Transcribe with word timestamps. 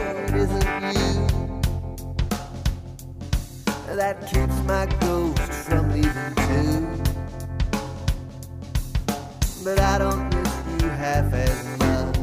it 0.00 0.34
isn't 0.34 0.96
you 0.96 1.30
that 4.00 4.26
keeps 4.26 4.58
my 4.62 4.86
ghost 5.00 5.52
from 5.52 5.92
leaving 5.92 6.34
too. 6.48 7.02
But 9.62 9.78
I 9.78 9.98
don't 9.98 10.28
miss 10.34 10.82
you 10.82 10.88
half 10.88 11.34
as 11.34 11.78
much 11.78 12.16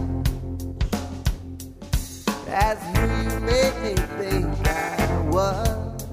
as 2.48 2.80
who 2.98 3.04
you 3.24 3.40
made 3.42 3.76
me 3.84 3.94
think 4.18 4.68
I 4.68 5.22
was. 5.30 6.08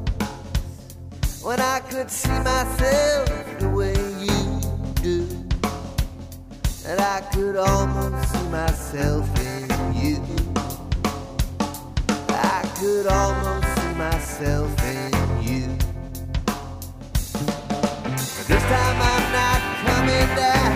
When 1.43 1.61
I 1.61 1.81
could 1.81 2.11
see 2.11 2.39
myself 2.41 3.59
the 3.59 3.71
way 3.71 3.95
you 4.21 4.61
do, 5.03 5.27
and 6.87 7.01
I 7.01 7.23
could 7.33 7.57
almost 7.57 8.33
see 8.33 8.49
myself 8.49 9.41
in 9.41 9.95
you. 9.95 10.44
Could 12.85 13.07
almost 13.07 13.67
see 13.79 13.95
myself 13.95 14.71
in 14.85 15.11
you. 15.43 15.69
But 18.37 18.47
this 18.47 18.63
time 18.63 18.99
I'm 19.11 19.33
not 19.33 19.61
coming 19.87 20.29
down. 20.37 20.75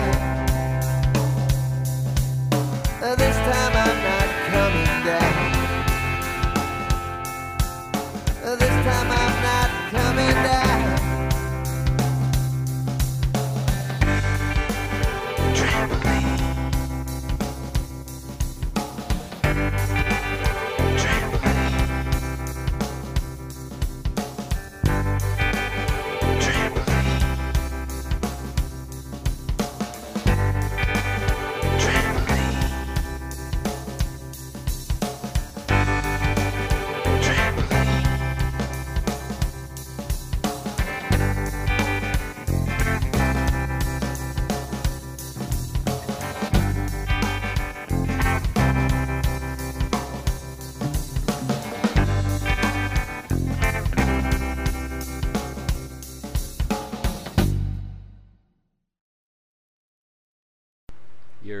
This 3.15 3.37
time 3.37 3.78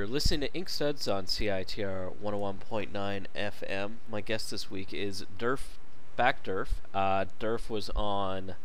listening 0.09 0.41
to 0.41 0.59
Inkstuds 0.59 1.13
on 1.13 1.25
CITR 1.25 2.13
101.9 2.23 3.25
FM. 3.35 3.91
My 4.09 4.21
guest 4.21 4.49
this 4.49 4.71
week 4.71 4.91
is 4.91 5.25
Derf, 5.37 5.59
back 6.15 6.43
Derf. 6.43 6.69
Uh, 6.93 7.25
Derf 7.39 7.69
was 7.69 7.91
on, 7.91 8.55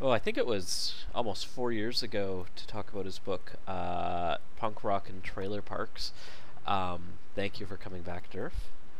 oh, 0.00 0.08
I 0.08 0.18
think 0.18 0.38
it 0.38 0.46
was 0.46 1.04
almost 1.14 1.46
four 1.46 1.70
years 1.70 2.02
ago 2.02 2.46
to 2.56 2.66
talk 2.66 2.90
about 2.90 3.04
his 3.04 3.18
book, 3.18 3.52
uh, 3.68 4.38
Punk 4.56 4.82
Rock 4.82 5.10
and 5.10 5.22
Trailer 5.22 5.60
Parks. 5.60 6.12
Um, 6.66 7.14
thank 7.34 7.60
you 7.60 7.66
for 7.66 7.76
coming 7.76 8.00
back, 8.00 8.30
Derf. 8.30 8.52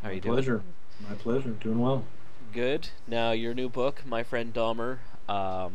How 0.03 0.09
My 0.09 0.11
are 0.11 0.13
you 0.13 0.21
doing? 0.21 0.35
pleasure. 0.35 0.63
My 1.09 1.15
pleasure. 1.15 1.51
Doing 1.51 1.79
well. 1.79 2.05
Good. 2.53 2.91
Now, 3.07 3.31
your 3.31 3.55
new 3.55 3.71
book, 3.71 4.03
My 4.07 4.23
Friend 4.23 4.53
Dahmer, 4.53 4.99
um, 5.29 5.73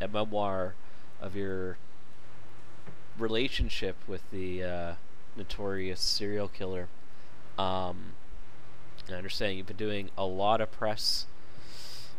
a 0.00 0.08
memoir 0.08 0.74
of 1.20 1.36
your 1.36 1.76
relationship 3.18 3.96
with 4.08 4.22
the 4.30 4.64
uh, 4.64 4.94
notorious 5.36 6.00
serial 6.00 6.48
killer. 6.48 6.88
Um, 7.58 8.12
I 9.10 9.14
understand 9.14 9.56
you've 9.56 9.66
been 9.66 9.76
doing 9.76 10.10
a 10.16 10.24
lot 10.24 10.60
of 10.60 10.70
press 10.72 11.26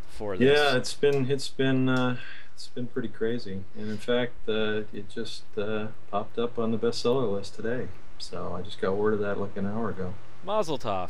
for 0.09 0.37
this. 0.37 0.57
Yeah, 0.57 0.75
it's 0.77 0.93
been 0.93 1.29
it's 1.29 1.47
been 1.49 1.89
uh, 1.89 2.17
it's 2.53 2.67
been 2.67 2.87
pretty 2.87 3.07
crazy, 3.07 3.63
and 3.77 3.89
in 3.89 3.97
fact, 3.97 4.33
uh, 4.47 4.81
it 4.93 5.09
just 5.09 5.43
uh, 5.57 5.87
popped 6.11 6.37
up 6.37 6.59
on 6.59 6.71
the 6.71 6.77
bestseller 6.77 7.31
list 7.31 7.55
today. 7.55 7.87
So 8.19 8.53
I 8.53 8.61
just 8.61 8.79
got 8.79 8.95
word 8.95 9.13
of 9.15 9.19
that 9.21 9.39
like 9.39 9.57
an 9.57 9.65
hour 9.65 9.89
ago. 9.89 10.13
Mazel 10.45 10.77
tov. 10.77 11.09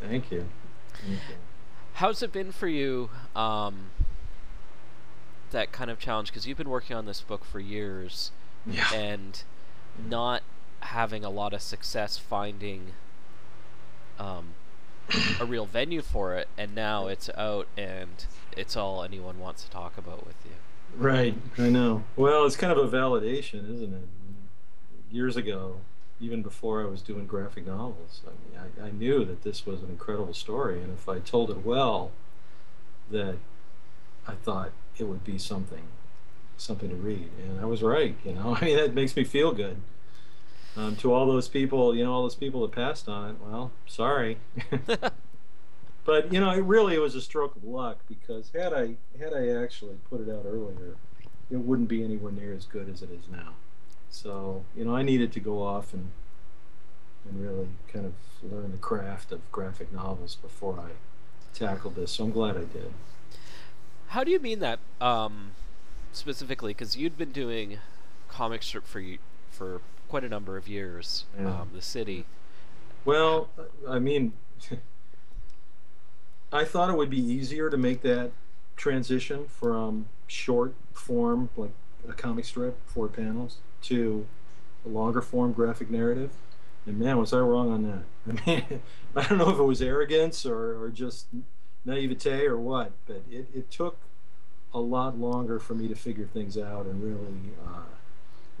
Thank 0.00 0.30
you. 0.30 0.46
Thank 0.94 1.20
you. 1.28 1.34
How's 1.94 2.22
it 2.22 2.32
been 2.32 2.52
for 2.52 2.68
you? 2.68 3.10
Um, 3.34 3.86
that 5.50 5.72
kind 5.72 5.90
of 5.90 5.98
challenge 5.98 6.28
because 6.28 6.46
you've 6.46 6.58
been 6.58 6.68
working 6.68 6.96
on 6.96 7.04
this 7.06 7.20
book 7.20 7.44
for 7.44 7.60
years 7.60 8.30
Yeah. 8.66 8.92
and 8.94 9.42
not 10.08 10.42
having 10.82 11.24
a 11.24 11.30
lot 11.30 11.52
of 11.52 11.62
success 11.62 12.18
finding 12.18 12.92
um, 14.18 14.54
a 15.40 15.44
real 15.44 15.66
venue 15.66 16.02
for 16.02 16.34
it, 16.36 16.48
and 16.56 16.74
now 16.74 17.06
it's 17.06 17.30
out 17.36 17.66
and 17.76 18.26
it's 18.56 18.76
all 18.76 19.02
anyone 19.02 19.38
wants 19.38 19.64
to 19.64 19.70
talk 19.70 19.96
about 19.98 20.26
with 20.26 20.36
you. 20.44 20.52
Right, 20.96 21.34
I 21.58 21.70
know. 21.70 22.04
Well, 22.16 22.44
it's 22.44 22.56
kind 22.56 22.72
of 22.72 22.78
a 22.78 22.96
validation, 22.96 23.72
isn't 23.72 23.94
it? 23.94 24.08
Years 25.10 25.36
ago, 25.36 25.76
even 26.20 26.42
before 26.42 26.82
I 26.82 26.84
was 26.84 27.02
doing 27.02 27.26
graphic 27.26 27.66
novels, 27.66 28.20
I 28.26 28.30
mean, 28.30 28.72
I, 28.82 28.86
I 28.88 28.90
knew 28.90 29.24
that 29.24 29.42
this 29.42 29.66
was 29.66 29.82
an 29.82 29.88
incredible 29.88 30.34
story, 30.34 30.80
and 30.82 30.92
if 30.92 31.08
I 31.08 31.18
told 31.18 31.50
it 31.50 31.64
well, 31.64 32.12
that 33.10 33.36
I 34.26 34.34
thought 34.34 34.70
it 34.98 35.04
would 35.04 35.24
be 35.24 35.38
something, 35.38 35.82
something 36.56 36.88
to 36.88 36.94
read, 36.94 37.30
and 37.42 37.60
I 37.60 37.64
was 37.64 37.82
right. 37.82 38.16
You 38.24 38.34
know, 38.34 38.56
I 38.60 38.64
mean, 38.64 38.76
that 38.76 38.94
makes 38.94 39.16
me 39.16 39.24
feel 39.24 39.52
good. 39.52 39.78
Um, 40.76 40.96
to 40.96 41.12
all 41.12 41.26
those 41.26 41.48
people, 41.48 41.94
you 41.94 42.02
know, 42.02 42.12
all 42.12 42.22
those 42.22 42.34
people 42.34 42.62
that 42.62 42.72
passed 42.72 43.08
on 43.08 43.30
it, 43.30 43.36
well, 43.40 43.72
sorry. 43.86 44.38
but 46.04 46.32
you 46.32 46.40
know, 46.40 46.50
it 46.50 46.64
really 46.64 46.98
was 46.98 47.14
a 47.14 47.20
stroke 47.20 47.54
of 47.56 47.64
luck 47.64 47.98
because 48.08 48.50
had 48.54 48.72
I 48.72 48.94
had 49.18 49.34
I 49.34 49.48
actually 49.48 49.96
put 50.08 50.26
it 50.26 50.30
out 50.30 50.46
earlier, 50.46 50.96
it 51.50 51.58
wouldn't 51.58 51.88
be 51.88 52.02
anywhere 52.02 52.32
near 52.32 52.54
as 52.54 52.64
good 52.64 52.88
as 52.88 53.02
it 53.02 53.10
is 53.10 53.28
now. 53.30 53.54
So 54.08 54.64
you 54.74 54.84
know, 54.84 54.96
I 54.96 55.02
needed 55.02 55.32
to 55.32 55.40
go 55.40 55.62
off 55.62 55.92
and 55.92 56.10
and 57.28 57.42
really 57.42 57.68
kind 57.92 58.06
of 58.06 58.14
learn 58.42 58.72
the 58.72 58.78
craft 58.78 59.30
of 59.30 59.40
graphic 59.52 59.92
novels 59.92 60.36
before 60.36 60.80
I 60.80 60.92
tackled 61.54 61.96
this. 61.96 62.12
So 62.12 62.24
I'm 62.24 62.32
glad 62.32 62.56
I 62.56 62.64
did. 62.64 62.92
How 64.08 64.24
do 64.24 64.30
you 64.30 64.40
mean 64.40 64.58
that 64.60 64.78
um, 65.00 65.52
specifically? 66.12 66.72
Because 66.72 66.96
you'd 66.96 67.16
been 67.16 67.32
doing 67.32 67.78
comic 68.28 68.62
strip 68.62 68.86
for 68.86 69.02
for 69.50 69.80
quite 70.12 70.24
a 70.24 70.28
number 70.28 70.58
of 70.58 70.68
years. 70.68 71.24
Yeah. 71.40 71.60
Um, 71.60 71.70
the 71.72 71.80
city. 71.80 72.26
Well, 73.06 73.48
I 73.88 73.98
mean, 73.98 74.34
I 76.52 76.66
thought 76.66 76.90
it 76.90 76.98
would 76.98 77.08
be 77.08 77.18
easier 77.18 77.70
to 77.70 77.78
make 77.78 78.02
that 78.02 78.30
transition 78.76 79.46
from 79.46 80.10
short 80.26 80.74
form, 80.92 81.48
like 81.56 81.70
a 82.06 82.12
comic 82.12 82.44
strip, 82.44 82.76
four 82.84 83.08
panels, 83.08 83.56
to 83.84 84.26
a 84.84 84.90
longer 84.90 85.22
form 85.22 85.54
graphic 85.54 85.88
narrative. 85.88 86.32
And 86.84 86.98
man, 86.98 87.16
was 87.16 87.32
I 87.32 87.38
wrong 87.38 87.72
on 87.72 87.82
that. 87.90 88.44
I 88.44 88.46
mean, 88.46 88.82
I 89.16 89.26
don't 89.26 89.38
know 89.38 89.48
if 89.48 89.58
it 89.58 89.62
was 89.62 89.80
arrogance 89.80 90.44
or, 90.44 90.78
or 90.78 90.90
just 90.90 91.24
naivete 91.86 92.44
or 92.44 92.58
what, 92.58 92.92
but 93.06 93.22
it, 93.30 93.48
it 93.54 93.70
took 93.70 93.96
a 94.74 94.78
lot 94.78 95.18
longer 95.18 95.58
for 95.58 95.74
me 95.74 95.88
to 95.88 95.94
figure 95.94 96.26
things 96.26 96.58
out 96.58 96.84
and 96.84 97.02
really 97.02 97.54
uh, 97.66 97.80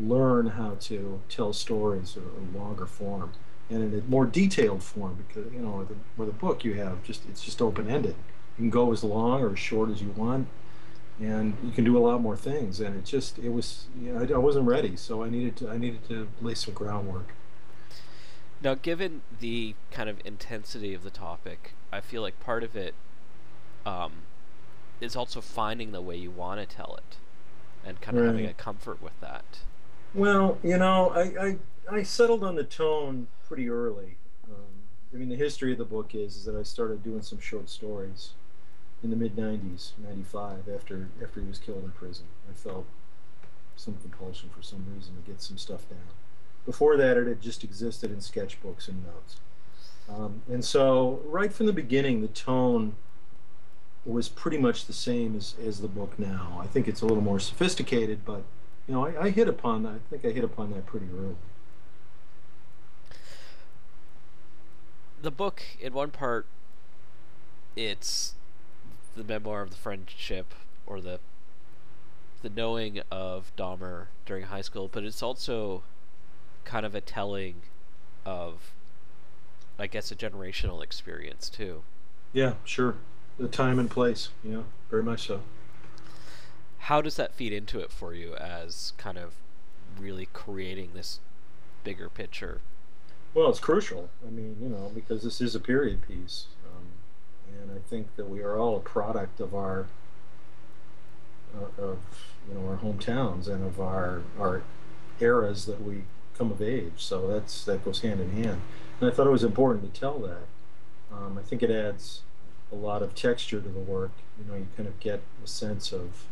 learn 0.00 0.48
how 0.48 0.76
to 0.80 1.20
tell 1.28 1.52
stories 1.52 2.16
in 2.16 2.22
a 2.54 2.58
longer 2.58 2.86
form 2.86 3.32
and 3.70 3.92
in 3.92 3.98
a 3.98 4.02
more 4.10 4.26
detailed 4.26 4.82
form 4.82 5.24
because 5.26 5.52
you 5.52 5.60
know 5.60 5.70
with 5.72 5.90
a, 5.90 5.96
with 6.16 6.28
a 6.28 6.32
book 6.32 6.64
you 6.64 6.74
have 6.74 7.02
just 7.02 7.22
it's 7.28 7.44
just 7.44 7.62
open 7.62 7.88
ended 7.88 8.14
you 8.56 8.62
can 8.64 8.70
go 8.70 8.92
as 8.92 9.04
long 9.04 9.42
or 9.42 9.52
as 9.52 9.58
short 9.58 9.90
as 9.90 10.02
you 10.02 10.10
want 10.16 10.48
and 11.20 11.56
you 11.62 11.70
can 11.70 11.84
do 11.84 11.96
a 11.96 12.00
lot 12.00 12.20
more 12.20 12.36
things. 12.36 12.80
And 12.80 12.96
it 12.96 13.04
just 13.04 13.38
it 13.38 13.50
was 13.50 13.86
you 14.00 14.12
know 14.12 14.20
I, 14.20 14.34
I 14.34 14.38
wasn't 14.38 14.66
ready 14.66 14.96
so 14.96 15.22
I 15.22 15.30
needed 15.30 15.56
to 15.56 15.70
I 15.70 15.78
needed 15.78 16.06
to 16.08 16.28
lay 16.40 16.54
some 16.54 16.74
groundwork. 16.74 17.32
Now, 18.62 18.74
given 18.74 19.22
the 19.40 19.74
kind 19.90 20.08
of 20.08 20.18
intensity 20.24 20.94
of 20.94 21.02
the 21.02 21.10
topic, 21.10 21.72
I 21.92 22.00
feel 22.00 22.22
like 22.22 22.38
part 22.38 22.62
of 22.62 22.76
it 22.76 22.94
um, 23.84 24.12
is 25.00 25.16
also 25.16 25.40
finding 25.40 25.90
the 25.90 26.00
way 26.00 26.16
you 26.16 26.30
want 26.30 26.60
to 26.60 26.76
tell 26.76 26.94
it, 26.96 27.16
and 27.84 28.00
kind 28.00 28.16
of 28.16 28.24
having 28.24 28.46
a 28.46 28.52
comfort 28.52 29.02
with 29.02 29.18
that. 29.20 29.60
Well, 30.14 30.58
you 30.62 30.76
know, 30.76 31.10
I, 31.10 31.46
I, 31.46 31.56
I 31.90 32.02
settled 32.02 32.44
on 32.44 32.54
the 32.54 32.64
tone 32.64 33.28
pretty 33.48 33.70
early. 33.70 34.16
Um, 34.46 34.84
I 35.12 35.16
mean, 35.16 35.30
the 35.30 35.36
history 35.36 35.72
of 35.72 35.78
the 35.78 35.84
book 35.84 36.14
is, 36.14 36.36
is 36.36 36.44
that 36.44 36.54
I 36.54 36.62
started 36.62 37.02
doing 37.02 37.22
some 37.22 37.40
short 37.40 37.70
stories 37.70 38.32
in 39.02 39.10
the 39.10 39.16
mid 39.16 39.36
90s, 39.36 39.92
95, 39.98 40.68
after, 40.68 41.08
after 41.22 41.40
he 41.40 41.46
was 41.46 41.58
killed 41.58 41.84
in 41.84 41.90
prison. 41.92 42.26
I 42.50 42.54
felt 42.54 42.86
some 43.74 43.96
compulsion 44.02 44.50
for 44.54 44.62
some 44.62 44.84
reason 44.94 45.14
to 45.16 45.30
get 45.30 45.40
some 45.40 45.56
stuff 45.56 45.88
down. 45.88 45.98
Before 46.66 46.96
that, 46.96 47.16
it 47.16 47.26
had 47.26 47.40
just 47.40 47.64
existed 47.64 48.10
in 48.10 48.18
sketchbooks 48.18 48.88
and 48.88 49.04
notes. 49.04 49.36
Um, 50.08 50.42
and 50.48 50.64
so, 50.64 51.22
right 51.24 51.52
from 51.52 51.66
the 51.66 51.72
beginning, 51.72 52.20
the 52.20 52.28
tone 52.28 52.96
was 54.04 54.28
pretty 54.28 54.58
much 54.58 54.84
the 54.86 54.92
same 54.92 55.34
as, 55.36 55.54
as 55.64 55.80
the 55.80 55.88
book 55.88 56.18
now. 56.18 56.60
I 56.62 56.66
think 56.66 56.86
it's 56.86 57.00
a 57.00 57.06
little 57.06 57.22
more 57.22 57.40
sophisticated, 57.40 58.24
but 58.24 58.42
you 58.86 58.94
know, 58.94 59.06
I, 59.06 59.24
I 59.24 59.30
hit 59.30 59.48
upon 59.48 59.82
that. 59.84 59.94
I 59.94 59.98
think 60.10 60.24
I 60.24 60.30
hit 60.30 60.44
upon 60.44 60.72
that 60.72 60.86
pretty 60.86 61.06
early. 61.16 61.36
The 65.20 65.30
book, 65.30 65.62
in 65.80 65.92
one 65.92 66.10
part, 66.10 66.46
it's 67.76 68.34
the 69.16 69.22
memoir 69.22 69.62
of 69.62 69.70
the 69.70 69.76
friendship 69.76 70.54
or 70.86 71.00
the 71.00 71.20
the 72.42 72.50
knowing 72.50 73.00
of 73.10 73.52
Dahmer 73.56 74.06
during 74.26 74.44
high 74.44 74.62
school, 74.62 74.88
but 74.90 75.04
it's 75.04 75.22
also 75.22 75.84
kind 76.64 76.84
of 76.84 76.92
a 76.94 77.00
telling 77.00 77.62
of, 78.26 78.72
I 79.78 79.86
guess, 79.86 80.10
a 80.10 80.16
generational 80.16 80.82
experience 80.82 81.48
too. 81.48 81.82
Yeah, 82.32 82.54
sure. 82.64 82.96
The 83.38 83.46
time 83.46 83.78
and 83.78 83.88
place. 83.88 84.30
Yeah, 84.42 84.62
very 84.90 85.04
much 85.04 85.28
so. 85.28 85.42
How 86.86 87.00
does 87.00 87.14
that 87.14 87.32
feed 87.32 87.52
into 87.52 87.78
it 87.78 87.92
for 87.92 88.12
you 88.12 88.34
as 88.34 88.92
kind 88.96 89.16
of 89.16 89.34
really 89.96 90.28
creating 90.32 90.90
this 90.94 91.20
bigger 91.84 92.08
picture? 92.08 92.60
Well, 93.34 93.48
it's 93.50 93.60
crucial. 93.60 94.10
I 94.26 94.30
mean, 94.30 94.56
you 94.60 94.68
know, 94.68 94.90
because 94.92 95.22
this 95.22 95.40
is 95.40 95.54
a 95.54 95.60
period 95.60 96.02
piece, 96.06 96.46
um, 96.66 96.86
and 97.60 97.70
I 97.70 97.88
think 97.88 98.16
that 98.16 98.28
we 98.28 98.40
are 98.42 98.58
all 98.58 98.76
a 98.76 98.80
product 98.80 99.38
of 99.38 99.54
our 99.54 99.86
uh, 101.54 101.82
of 101.82 101.98
you 102.48 102.54
know 102.54 102.68
our 102.68 102.76
hometowns 102.78 103.46
and 103.46 103.64
of 103.64 103.80
our 103.80 104.22
our 104.40 104.62
eras 105.20 105.66
that 105.66 105.82
we 105.82 106.02
come 106.36 106.50
of 106.50 106.60
age. 106.60 106.94
So 106.96 107.28
that's 107.28 107.64
that 107.64 107.84
goes 107.84 108.00
hand 108.00 108.20
in 108.20 108.32
hand. 108.42 108.60
And 109.00 109.08
I 109.08 109.14
thought 109.14 109.28
it 109.28 109.30
was 109.30 109.44
important 109.44 109.94
to 109.94 110.00
tell 110.00 110.18
that. 110.18 110.46
Um, 111.12 111.38
I 111.38 111.42
think 111.42 111.62
it 111.62 111.70
adds 111.70 112.22
a 112.72 112.74
lot 112.74 113.02
of 113.02 113.14
texture 113.14 113.60
to 113.60 113.68
the 113.68 113.78
work. 113.78 114.10
You 114.36 114.50
know, 114.50 114.58
you 114.58 114.66
kind 114.76 114.88
of 114.88 114.98
get 114.98 115.22
a 115.44 115.46
sense 115.46 115.92
of 115.92 116.26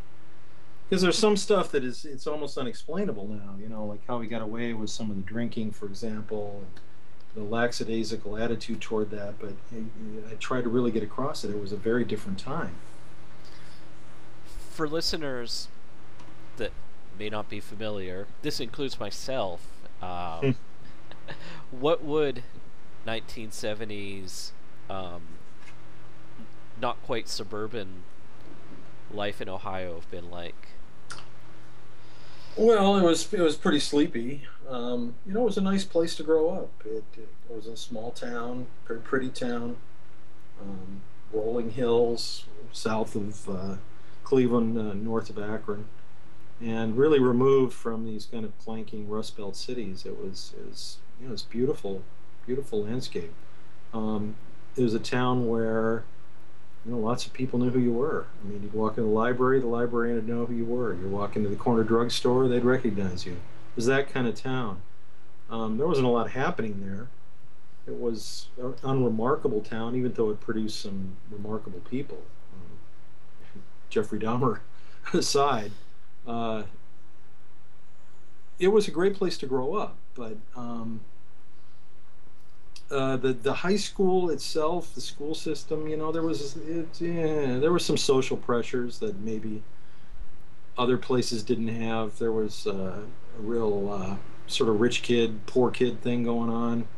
because 0.91 1.03
there's 1.03 1.17
some 1.17 1.37
stuff 1.37 1.71
that 1.71 1.85
is 1.85 2.05
it's 2.05 2.27
almost 2.27 2.59
unexplainable 2.59 3.29
now. 3.29 3.55
You 3.59 3.71
know, 3.71 3.87
like 3.87 4.07
how 4.07 4.21
he 4.21 4.29
got 4.29 4.43
away 4.43 4.75
with 4.75 4.91
some 4.91 5.09
of 5.11 5.17
the 5.17 5.23
drinking, 5.23 5.71
for 5.71 5.87
example. 5.87 6.65
And, 6.65 6.81
the 7.35 7.43
lackadaisical 7.43 8.37
attitude 8.37 8.81
toward 8.81 9.11
that, 9.11 9.39
but 9.39 9.53
I, 9.73 10.33
I 10.33 10.35
tried 10.37 10.63
to 10.63 10.69
really 10.69 10.91
get 10.91 11.03
across 11.03 11.45
it. 11.45 11.51
It 11.51 11.61
was 11.61 11.73
a 11.73 11.77
very 11.77 12.05
different 12.05 12.39
time. 12.39 12.75
For 14.71 14.89
listeners 14.89 15.69
that 16.57 16.73
may 17.19 17.29
not 17.29 17.49
be 17.49 17.61
familiar, 17.61 18.27
this 18.43 18.61
includes 18.61 18.99
myself. 18.99 19.61
Um, 20.03 20.57
what 21.71 22.03
would 22.03 22.43
1970s, 23.07 24.51
um, 24.89 25.23
not 26.81 27.01
quite 27.05 27.29
suburban 27.29 28.03
life 29.13 29.41
in 29.41 29.49
Ohio 29.49 29.95
have 29.95 30.11
been 30.11 30.31
like? 30.31 30.69
Well, 32.57 32.97
it 32.97 33.03
was 33.03 33.33
it 33.33 33.41
was 33.41 33.57
pretty 33.57 33.81
sleepy. 33.81 34.43
Um, 34.69 35.15
you 35.27 35.33
know, 35.33 35.43
it 35.43 35.47
was 35.47 35.59
a 35.59 35.63
nice 35.63 35.85
place 35.85 36.15
to 36.17 36.23
grow 36.23 36.51
up. 36.51 36.71
It, 36.85 37.05
it 37.17 37.29
was 37.49 37.67
a 37.67 37.77
small 37.77 38.11
town, 38.11 38.67
very 38.87 39.01
pretty 39.01 39.29
town, 39.29 39.77
um, 40.61 41.01
rolling 41.33 41.71
hills 41.71 42.45
south 42.73 43.17
of 43.17 43.49
uh, 43.49 43.77
Cleveland, 44.25 44.79
uh, 44.79 44.95
north 44.95 45.31
of 45.31 45.39
Akron, 45.39 45.87
and 46.61 46.97
really 46.97 47.19
removed 47.19 47.73
from 47.75 48.05
these 48.05 48.27
kind 48.27 48.45
of 48.45 48.57
clanking 48.59 49.09
Rust 49.09 49.37
Belt 49.37 49.57
cities. 49.57 50.05
It 50.05 50.19
was 50.19 50.53
it 50.59 50.69
was 50.69 50.99
you 51.21 51.27
know, 51.27 51.31
it 51.31 51.33
was 51.33 51.43
beautiful, 51.43 52.03
beautiful 52.47 52.85
landscape. 52.85 53.33
Um, 53.95 54.37
it 54.77 54.83
was 54.83 54.95
a 54.95 55.01
town 55.01 55.49
where 55.49 56.05
you 56.85 56.93
know, 56.93 56.99
lots 56.99 57.27
of 57.27 57.33
people 57.33 57.59
knew 57.59 57.71
who 57.71 57.79
you 57.79 57.93
were. 57.93 58.27
I 58.43 58.49
mean, 58.49 58.63
you'd 58.63 58.73
walk 58.73 58.97
in 58.97 59.05
the 59.05 59.11
library, 59.11 59.61
the 59.61 59.67
librarian 59.67 60.17
would 60.17 60.29
know 60.29 60.47
who 60.47 60.55
you 60.55 60.65
were. 60.65 60.95
You 60.95 61.09
walk 61.09 61.37
into 61.37 61.49
the 61.49 61.57
corner 61.57 61.85
drugstore, 61.85 62.49
they'd 62.49 62.65
recognize 62.65 63.27
you. 63.27 63.33
It 63.33 63.77
was 63.77 63.87
that 63.87 64.09
kind 64.09 64.27
of 64.27 64.35
town. 64.35 64.81
Um, 65.51 65.77
there 65.77 65.87
wasn't 65.87 66.07
a 66.07 66.11
lot 66.11 66.31
happening 66.31 66.81
there. 66.81 67.09
It 67.87 68.01
was 68.01 68.47
an 68.59 68.75
unremarkable 68.83 69.61
town, 69.61 69.97
even 69.97 70.13
though 70.13 70.31
it 70.31 70.41
produced 70.41 70.81
some 70.81 71.17
remarkable 71.31 71.81
people. 71.81 72.23
Um, 72.55 73.63
Jeffrey 73.91 74.19
Dahmer 74.19 74.61
aside, 75.13 75.73
uh, 76.27 76.63
it 78.59 78.69
was 78.69 78.87
a 78.87 78.91
great 78.91 79.15
place 79.15 79.37
to 79.39 79.47
grow 79.47 79.75
up, 79.75 79.97
but 80.15 80.37
um, 80.55 81.01
uh, 82.91 83.17
the 83.17 83.33
the 83.33 83.53
high 83.53 83.77
school 83.77 84.31
itself, 84.31 84.95
the 84.95 85.01
school 85.01 85.35
system, 85.35 85.87
you 85.87 85.97
know, 85.97 86.11
there 86.13 86.23
was 86.23 86.57
it, 86.57 87.01
yeah, 87.01 87.59
there 87.59 87.73
were 87.73 87.79
some 87.79 87.97
social 87.97 88.37
pressures 88.37 88.99
that 88.99 89.19
maybe 89.21 89.63
other 90.77 90.97
places 90.97 91.43
didn't 91.43 91.69
have. 91.69 92.19
There 92.19 92.33
was 92.33 92.67
uh, 92.67 93.03
a 93.39 93.43
real 93.43 93.93
uh, 93.93 94.17
sort 94.47 94.71
of 94.71 94.81
rich 94.81 95.03
kid, 95.03 95.47
poor 95.47 95.71
kid 95.71 96.03
thing 96.03 96.25
going 96.25 96.51
on. 96.51 96.89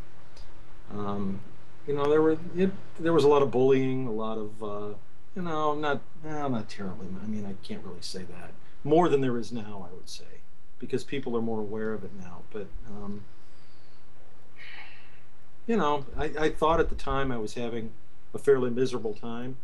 Um, 0.92 1.40
you 1.87 1.94
know, 1.94 2.08
there 2.08 2.22
were 2.22 2.38
it, 2.56 2.70
there 2.99 3.12
was 3.12 3.25
a 3.25 3.28
lot 3.28 3.42
of 3.42 3.50
bullying, 3.50 4.06
a 4.06 4.12
lot 4.12 4.38
of 4.38 4.62
uh, 4.62 4.94
you 5.34 5.42
know, 5.42 5.75
not 5.75 6.00
no, 6.25 6.49
not 6.49 6.68
terribly. 6.68 7.08
I 7.22 7.26
mean, 7.26 7.44
I 7.44 7.54
can't 7.66 7.84
really 7.84 8.02
say 8.02 8.22
that 8.22 8.52
more 8.84 9.08
than 9.08 9.20
there 9.20 9.38
is 9.38 9.52
now. 9.52 9.87
I 9.90 9.94
would 9.94 10.08
say 10.08 10.25
because 10.78 11.04
people 11.04 11.37
are 11.37 11.42
more 11.42 11.61
aware 11.61 11.92
of 11.92 12.04
it 12.04 12.11
now. 12.18 12.42
But 12.50 12.66
um, 12.88 13.25
you 15.66 15.76
know, 15.76 16.04
I, 16.16 16.25
I 16.38 16.50
thought 16.50 16.81
at 16.81 16.88
the 16.88 16.95
time 16.95 17.31
I 17.33 17.38
was 17.38 17.54
having 17.54 17.92
a 18.35 18.38
fairly 18.38 18.71
miserable 18.71 19.14
time. 19.14 19.57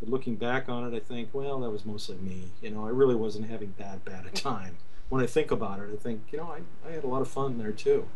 But 0.00 0.08
looking 0.08 0.36
back 0.36 0.68
on 0.68 0.92
it, 0.92 0.96
I 0.96 1.00
think, 1.00 1.30
well, 1.32 1.58
that 1.60 1.70
was 1.70 1.84
mostly 1.84 2.16
me. 2.16 2.50
You 2.62 2.70
know, 2.70 2.86
I 2.86 2.90
really 2.90 3.16
wasn't 3.16 3.48
having 3.50 3.74
that 3.78 4.04
bad 4.04 4.26
a 4.26 4.30
time. 4.30 4.76
When 5.08 5.22
I 5.22 5.26
think 5.26 5.50
about 5.50 5.80
it, 5.80 5.88
I 5.92 5.96
think, 5.96 6.22
you 6.30 6.38
know, 6.38 6.52
I, 6.52 6.88
I 6.88 6.92
had 6.92 7.02
a 7.02 7.08
lot 7.08 7.20
of 7.22 7.28
fun 7.28 7.58
there 7.58 7.72
too. 7.72 8.06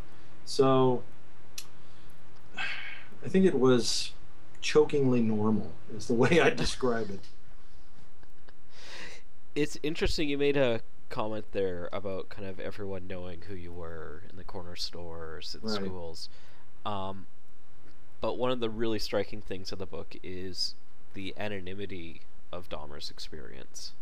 So 0.44 1.02
I 2.56 3.28
think 3.28 3.44
it 3.44 3.58
was 3.58 4.12
chokingly 4.60 5.22
normal, 5.22 5.72
is 5.96 6.06
the 6.06 6.14
way 6.22 6.40
I 6.40 6.50
describe 6.50 7.10
it. 7.10 7.20
It's 9.54 9.76
interesting 9.82 10.28
you 10.28 10.38
made 10.38 10.56
a 10.56 10.80
comment 11.10 11.46
there 11.52 11.88
about 11.92 12.28
kind 12.30 12.46
of 12.48 12.58
everyone 12.58 13.06
knowing 13.06 13.42
who 13.48 13.54
you 13.54 13.72
were 13.72 14.22
in 14.30 14.36
the 14.36 14.44
corner 14.44 14.76
stores 14.76 15.54
in 15.60 15.68
Right. 15.68 15.84
schools. 15.84 16.28
Um, 16.84 17.26
but 18.20 18.38
one 18.38 18.50
of 18.50 18.60
the 18.60 18.70
really 18.70 18.98
striking 18.98 19.40
things 19.40 19.72
of 19.72 19.78
the 19.78 19.86
book 19.86 20.16
is 20.22 20.74
the 21.14 21.34
anonymity 21.38 22.22
of 22.52 22.68
Dahmer's 22.68 23.10
experience, 23.10 23.92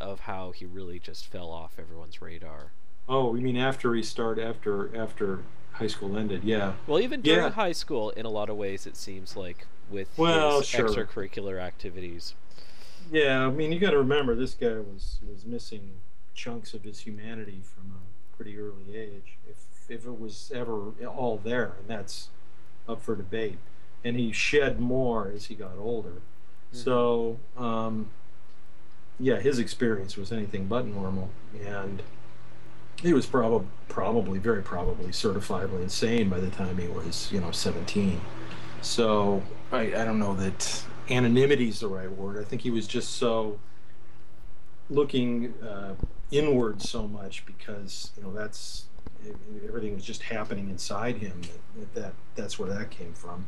of 0.00 0.20
how 0.20 0.50
he 0.52 0.64
really 0.66 0.98
just 0.98 1.26
fell 1.26 1.50
off 1.50 1.78
everyone's 1.78 2.20
radar. 2.20 2.72
Oh, 3.08 3.34
you 3.34 3.42
mean 3.42 3.56
after 3.56 3.94
he 3.94 4.02
started, 4.02 4.46
after 4.46 4.94
after 4.96 5.40
high 5.72 5.86
school 5.86 6.16
ended? 6.16 6.42
Yeah. 6.44 6.74
Well, 6.86 7.00
even 7.00 7.20
during 7.20 7.44
Yeah. 7.44 7.50
high 7.50 7.72
school, 7.72 8.10
in 8.10 8.26
a 8.26 8.30
lot 8.30 8.48
of 8.50 8.56
ways, 8.56 8.86
it 8.86 8.96
seems 8.96 9.36
like 9.36 9.66
with 9.90 10.08
Well, 10.16 10.58
his 10.60 10.68
sure. 10.68 10.88
extracurricular 10.88 11.60
activities. 11.60 12.34
Yeah, 13.12 13.46
I 13.46 13.50
mean, 13.50 13.70
you 13.70 13.78
got 13.78 13.90
to 13.90 13.98
remember 13.98 14.34
this 14.34 14.54
guy 14.54 14.78
was 14.80 15.20
was 15.30 15.44
missing 15.44 16.00
chunks 16.34 16.74
of 16.74 16.82
his 16.82 16.98
humanity 17.00 17.60
from 17.62 17.92
a 17.92 18.36
pretty 18.36 18.58
early 18.58 18.96
age. 18.96 19.38
If 19.48 19.56
if 19.88 20.06
it 20.06 20.20
was 20.20 20.52
ever 20.54 20.90
all 21.06 21.40
there, 21.42 21.72
and 21.78 21.88
that's 21.88 22.28
up 22.88 23.02
for 23.02 23.16
debate. 23.16 23.58
And 24.04 24.16
he 24.16 24.30
shed 24.32 24.78
more 24.78 25.32
as 25.34 25.46
he 25.46 25.54
got 25.54 25.76
older. 25.78 26.22
So, 26.72 27.38
um, 27.56 28.10
yeah, 29.18 29.40
his 29.40 29.58
experience 29.58 30.16
was 30.16 30.30
anything 30.30 30.66
but 30.66 30.86
normal, 30.86 31.30
and 31.64 32.02
he 33.00 33.12
was 33.12 33.26
probably 33.26 33.66
probably 33.88 34.38
very 34.38 34.62
probably 34.62 35.06
certifiably 35.06 35.82
insane 35.82 36.28
by 36.28 36.40
the 36.40 36.50
time 36.50 36.76
he 36.76 36.88
was 36.88 37.30
you 37.32 37.40
know 37.40 37.50
17. 37.50 38.20
So 38.82 39.42
I, 39.72 39.80
I 39.80 40.04
don't 40.04 40.18
know 40.18 40.34
that 40.34 40.84
anonymity 41.08 41.68
is 41.68 41.80
the 41.80 41.88
right 41.88 42.10
word. 42.10 42.38
I 42.38 42.44
think 42.44 42.62
he 42.62 42.70
was 42.70 42.86
just 42.86 43.12
so 43.12 43.58
looking 44.90 45.54
uh, 45.62 45.94
inward 46.30 46.82
so 46.82 47.08
much 47.08 47.44
because 47.46 48.12
you 48.16 48.22
know 48.22 48.32
that's 48.32 48.84
everything 49.66 49.94
was 49.94 50.04
just 50.04 50.22
happening 50.22 50.68
inside 50.68 51.16
him. 51.18 51.42
That, 51.76 51.94
that 51.94 52.12
that's 52.34 52.58
where 52.58 52.68
that 52.72 52.90
came 52.90 53.12
from. 53.12 53.46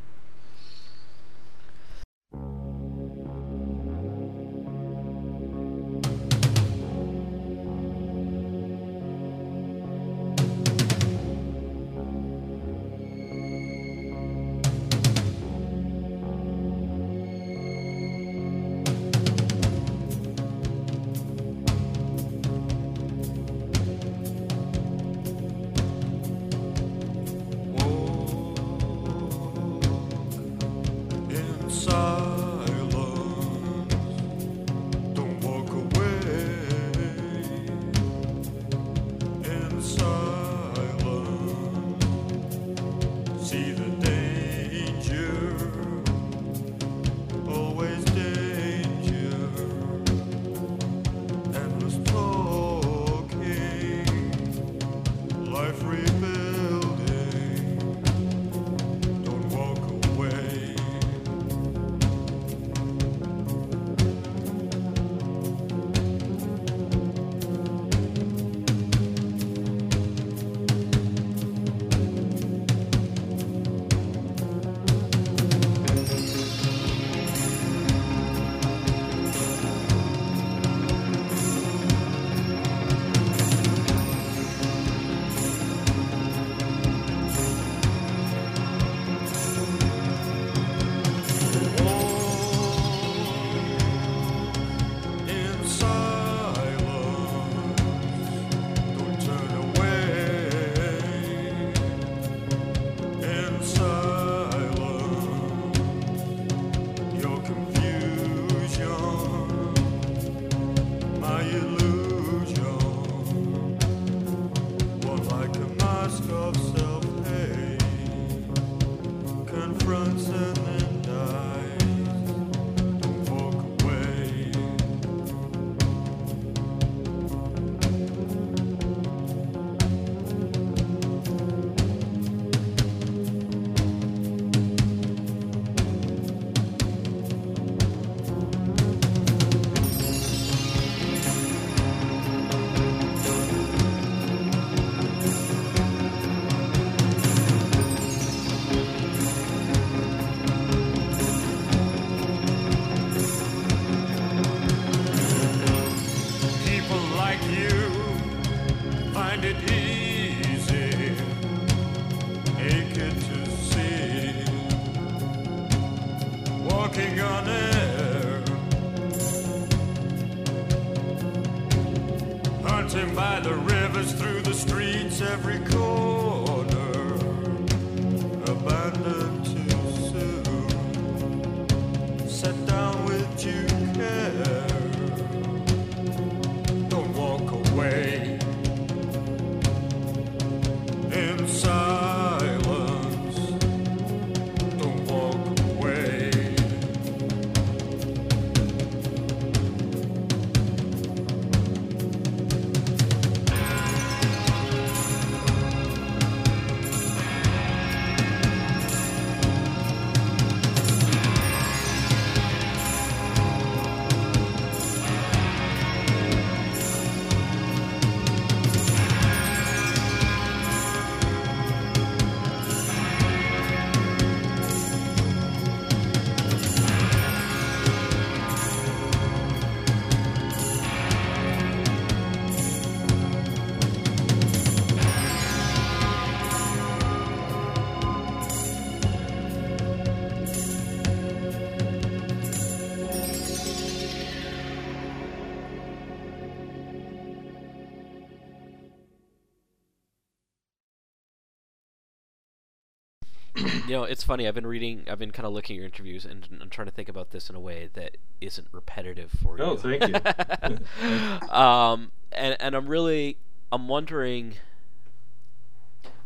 You 253.88 253.94
know, 253.94 254.04
it's 254.04 254.22
funny. 254.22 254.46
I've 254.46 254.54
been 254.54 254.66
reading. 254.66 255.06
I've 255.10 255.18
been 255.18 255.30
kind 255.30 255.46
of 255.46 255.54
looking 255.54 255.74
at 255.74 255.78
your 255.78 255.86
interviews, 255.86 256.26
and 256.26 256.46
I'm 256.60 256.68
trying 256.68 256.88
to 256.88 256.92
think 256.92 257.08
about 257.08 257.30
this 257.30 257.48
in 257.48 257.56
a 257.56 257.60
way 257.60 257.88
that 257.94 258.18
isn't 258.38 258.68
repetitive 258.70 259.30
for 259.42 259.56
you. 259.56 259.64
Oh, 259.64 259.76
thank 259.76 260.06
you. 260.06 261.48
um, 261.48 262.12
and 262.30 262.54
and 262.60 262.74
I'm 262.74 262.86
really 262.86 263.38
I'm 263.72 263.88
wondering 263.88 264.56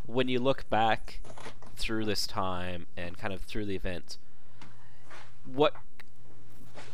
when 0.06 0.26
you 0.26 0.40
look 0.40 0.68
back 0.68 1.20
through 1.76 2.04
this 2.04 2.26
time 2.26 2.86
and 2.96 3.16
kind 3.16 3.32
of 3.32 3.42
through 3.42 3.66
the 3.66 3.76
events, 3.76 4.18
what 5.46 5.74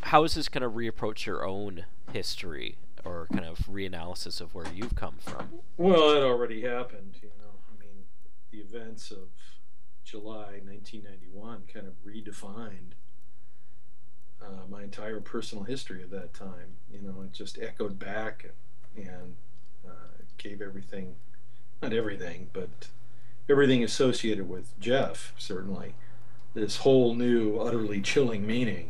how 0.02 0.24
is 0.24 0.34
this 0.34 0.50
going 0.50 0.62
to 0.62 0.68
reapproach 0.68 1.24
your 1.24 1.46
own 1.46 1.86
history 2.12 2.76
or 3.06 3.26
kind 3.32 3.46
of 3.46 3.60
reanalysis 3.60 4.38
of 4.38 4.54
where 4.54 4.66
you've 4.74 4.94
come 4.94 5.16
from? 5.18 5.48
Well, 5.78 6.10
it 6.10 6.22
already 6.22 6.60
happened. 6.60 7.14
You 7.22 7.30
know, 7.38 7.54
I 7.70 7.80
mean, 7.80 8.04
the 8.50 8.58
events 8.58 9.10
of 9.10 9.28
July 10.08 10.60
1991 10.64 11.64
kind 11.70 11.86
of 11.86 11.92
redefined 12.02 12.94
uh, 14.42 14.66
my 14.70 14.82
entire 14.82 15.20
personal 15.20 15.64
history 15.64 16.02
of 16.02 16.08
that 16.08 16.32
time. 16.32 16.76
You 16.90 17.02
know, 17.02 17.20
it 17.22 17.32
just 17.34 17.58
echoed 17.58 17.98
back 17.98 18.46
and, 18.96 19.06
and 19.06 19.36
uh, 19.86 20.22
gave 20.38 20.62
everything, 20.62 21.16
not 21.82 21.92
everything, 21.92 22.48
but 22.54 22.88
everything 23.50 23.84
associated 23.84 24.48
with 24.48 24.78
Jeff, 24.80 25.34
certainly, 25.36 25.94
this 26.54 26.78
whole 26.78 27.14
new, 27.14 27.58
utterly 27.58 28.00
chilling 28.00 28.46
meaning. 28.46 28.88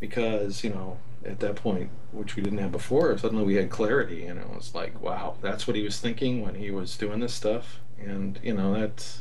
Because, 0.00 0.64
you 0.64 0.70
know, 0.70 0.98
at 1.26 1.40
that 1.40 1.56
point, 1.56 1.90
which 2.12 2.36
we 2.36 2.42
didn't 2.42 2.60
have 2.60 2.72
before, 2.72 3.18
suddenly 3.18 3.44
we 3.44 3.56
had 3.56 3.68
clarity. 3.68 4.24
and 4.24 4.40
it 4.40 4.48
was 4.48 4.74
like, 4.74 4.98
wow, 4.98 5.36
that's 5.42 5.66
what 5.66 5.76
he 5.76 5.82
was 5.82 6.00
thinking 6.00 6.40
when 6.40 6.54
he 6.54 6.70
was 6.70 6.96
doing 6.96 7.20
this 7.20 7.34
stuff. 7.34 7.80
And, 7.98 8.40
you 8.42 8.54
know, 8.54 8.72
that, 8.72 9.18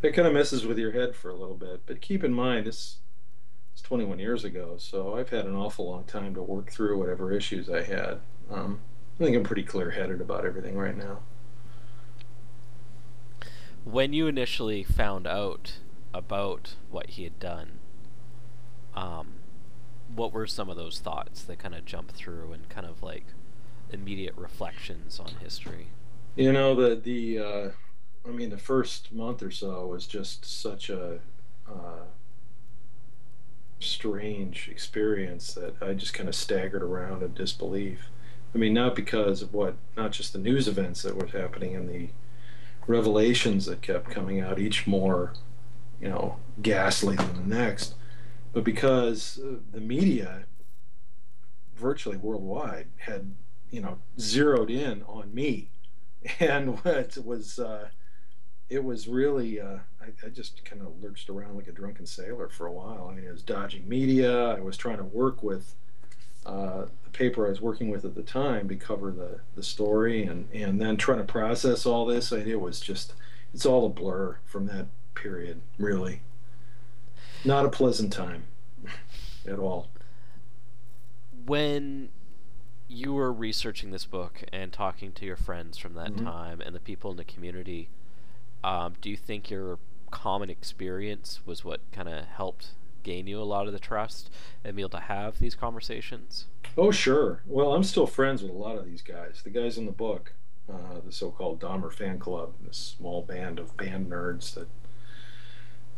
that 0.00 0.14
kind 0.14 0.28
of 0.28 0.34
messes 0.34 0.66
with 0.66 0.78
your 0.78 0.92
head 0.92 1.14
for 1.14 1.30
a 1.30 1.36
little 1.36 1.56
bit. 1.56 1.82
But 1.86 2.00
keep 2.00 2.22
in 2.22 2.32
mind, 2.32 2.66
it's, 2.66 2.98
it's 3.72 3.82
21 3.82 4.18
years 4.18 4.44
ago, 4.44 4.76
so 4.78 5.16
I've 5.16 5.30
had 5.30 5.44
an 5.46 5.54
awful 5.54 5.88
long 5.88 6.04
time 6.04 6.34
to 6.34 6.42
work 6.42 6.70
through 6.70 6.98
whatever 6.98 7.32
issues 7.32 7.68
I 7.68 7.82
had. 7.82 8.20
Um, 8.50 8.80
I 9.18 9.24
think 9.24 9.36
I'm 9.36 9.42
pretty 9.42 9.64
clear 9.64 9.90
headed 9.90 10.20
about 10.20 10.44
everything 10.44 10.76
right 10.76 10.96
now. 10.96 11.20
When 13.84 14.12
you 14.12 14.26
initially 14.26 14.84
found 14.84 15.26
out 15.26 15.78
about 16.14 16.74
what 16.90 17.10
he 17.10 17.24
had 17.24 17.38
done, 17.40 17.78
um, 18.94 19.34
what 20.14 20.32
were 20.32 20.46
some 20.46 20.68
of 20.68 20.76
those 20.76 21.00
thoughts 21.00 21.42
that 21.42 21.58
kind 21.58 21.74
of 21.74 21.84
jumped 21.84 22.14
through 22.14 22.52
and 22.52 22.68
kind 22.68 22.86
of 22.86 23.02
like 23.02 23.24
immediate 23.90 24.34
reflections 24.36 25.18
on 25.18 25.32
history? 25.40 25.88
You 26.36 26.52
know, 26.52 26.74
the 26.74 26.94
the 26.94 27.38
uh, 27.38 27.70
I 28.28 28.30
mean, 28.30 28.50
the 28.50 28.58
first 28.58 29.10
month 29.10 29.42
or 29.42 29.50
so 29.50 29.86
was 29.86 30.06
just 30.06 30.44
such 30.44 30.90
a 30.90 31.20
uh, 31.66 32.04
strange 33.80 34.68
experience 34.68 35.54
that 35.54 35.76
I 35.80 35.94
just 35.94 36.12
kind 36.12 36.28
of 36.28 36.34
staggered 36.34 36.82
around 36.82 37.22
in 37.22 37.32
disbelief. 37.32 38.10
I 38.54 38.58
mean, 38.58 38.74
not 38.74 38.94
because 38.94 39.40
of 39.40 39.54
what, 39.54 39.76
not 39.96 40.12
just 40.12 40.34
the 40.34 40.38
news 40.38 40.68
events 40.68 41.02
that 41.02 41.16
were 41.16 41.26
happening 41.26 41.74
and 41.74 41.88
the 41.88 42.08
revelations 42.86 43.64
that 43.64 43.80
kept 43.80 44.10
coming 44.10 44.40
out, 44.40 44.58
each 44.58 44.86
more, 44.86 45.32
you 46.00 46.08
know, 46.08 46.36
ghastly 46.60 47.16
than 47.16 47.48
the 47.48 47.56
next, 47.56 47.94
but 48.52 48.62
because 48.62 49.40
uh, 49.42 49.56
the 49.72 49.80
media, 49.80 50.44
virtually 51.76 52.16
worldwide, 52.16 52.88
had, 52.98 53.34
you 53.70 53.80
know, 53.80 53.98
zeroed 54.18 54.70
in 54.70 55.02
on 55.04 55.34
me. 55.34 55.70
And 56.40 56.82
what 56.82 57.16
was, 57.24 57.60
uh, 57.60 57.90
it 58.70 58.82
was 58.84 59.08
really, 59.08 59.60
uh, 59.60 59.78
I, 60.00 60.26
I 60.26 60.28
just 60.28 60.64
kind 60.64 60.82
of 60.82 61.02
lurched 61.02 61.28
around 61.30 61.56
like 61.56 61.68
a 61.68 61.72
drunken 61.72 62.06
sailor 62.06 62.48
for 62.48 62.66
a 62.66 62.72
while. 62.72 63.08
I 63.10 63.14
mean, 63.14 63.26
I 63.28 63.32
was 63.32 63.42
dodging 63.42 63.88
media, 63.88 64.54
I 64.56 64.60
was 64.60 64.76
trying 64.76 64.98
to 64.98 65.04
work 65.04 65.42
with 65.42 65.74
uh, 66.44 66.86
the 67.04 67.10
paper 67.12 67.46
I 67.46 67.50
was 67.50 67.60
working 67.60 67.88
with 67.90 68.04
at 68.04 68.14
the 68.14 68.22
time 68.22 68.68
to 68.68 68.76
cover 68.76 69.10
the, 69.10 69.40
the 69.54 69.62
story 69.62 70.24
and, 70.24 70.48
and 70.52 70.80
then 70.80 70.96
trying 70.96 71.18
to 71.18 71.24
process 71.24 71.86
all 71.86 72.04
this. 72.06 72.32
I, 72.32 72.38
it 72.38 72.60
was 72.60 72.80
just, 72.80 73.14
it's 73.54 73.66
all 73.66 73.86
a 73.86 73.90
blur 73.90 74.38
from 74.44 74.66
that 74.66 74.86
period, 75.14 75.60
really. 75.78 76.20
Not 77.44 77.64
a 77.64 77.70
pleasant 77.70 78.12
time 78.12 78.44
at 79.46 79.58
all. 79.58 79.88
When 81.46 82.10
you 82.88 83.12
were 83.14 83.32
researching 83.32 83.90
this 83.90 84.04
book 84.04 84.42
and 84.52 84.72
talking 84.72 85.12
to 85.12 85.24
your 85.24 85.36
friends 85.36 85.78
from 85.78 85.94
that 85.94 86.12
Mhm. 86.12 86.24
time 86.24 86.60
and 86.60 86.74
the 86.74 86.80
people 86.80 87.10
in 87.10 87.16
the 87.16 87.24
community, 87.24 87.88
um, 88.64 88.94
do 89.00 89.10
you 89.10 89.16
think 89.16 89.50
your 89.50 89.78
common 90.10 90.50
experience 90.50 91.40
was 91.44 91.64
what 91.64 91.80
kind 91.92 92.08
of 92.08 92.24
helped 92.24 92.68
gain 93.02 93.26
you 93.26 93.40
a 93.40 93.44
lot 93.44 93.66
of 93.66 93.72
the 93.72 93.78
trust 93.78 94.30
and 94.64 94.76
be 94.76 94.82
able 94.82 94.90
to 94.90 95.00
have 95.00 95.38
these 95.38 95.54
conversations? 95.54 96.46
Oh, 96.76 96.90
sure. 96.90 97.42
Well, 97.46 97.74
I'm 97.74 97.84
still 97.84 98.06
friends 98.06 98.42
with 98.42 98.50
a 98.50 98.54
lot 98.54 98.76
of 98.76 98.84
these 98.84 99.02
guys. 99.02 99.40
The 99.42 99.50
guys 99.50 99.78
in 99.78 99.86
the 99.86 99.92
book, 99.92 100.34
uh, 100.72 101.00
the 101.04 101.12
so 101.12 101.30
called 101.30 101.60
Dahmer 101.60 101.92
fan 101.92 102.18
club, 102.18 102.54
this 102.64 102.76
small 102.76 103.22
band 103.22 103.58
of 103.58 103.76
band 103.76 104.10
nerds 104.10 104.54
that 104.54 104.68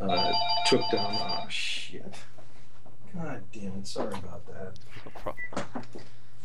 uh, 0.00 0.32
took 0.66 0.82
down. 0.90 1.16
Oh, 1.18 1.46
shit. 1.48 2.14
God 3.14 3.42
damn 3.52 3.78
it. 3.78 3.86
Sorry 3.86 4.14
about 4.14 4.46
that. 4.46 4.78
No 5.04 5.10
problem. 5.20 5.36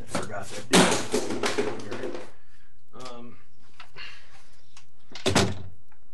I 0.01 0.05
forgot 0.07 0.47
that. 0.47 2.11
Um, 3.11 3.35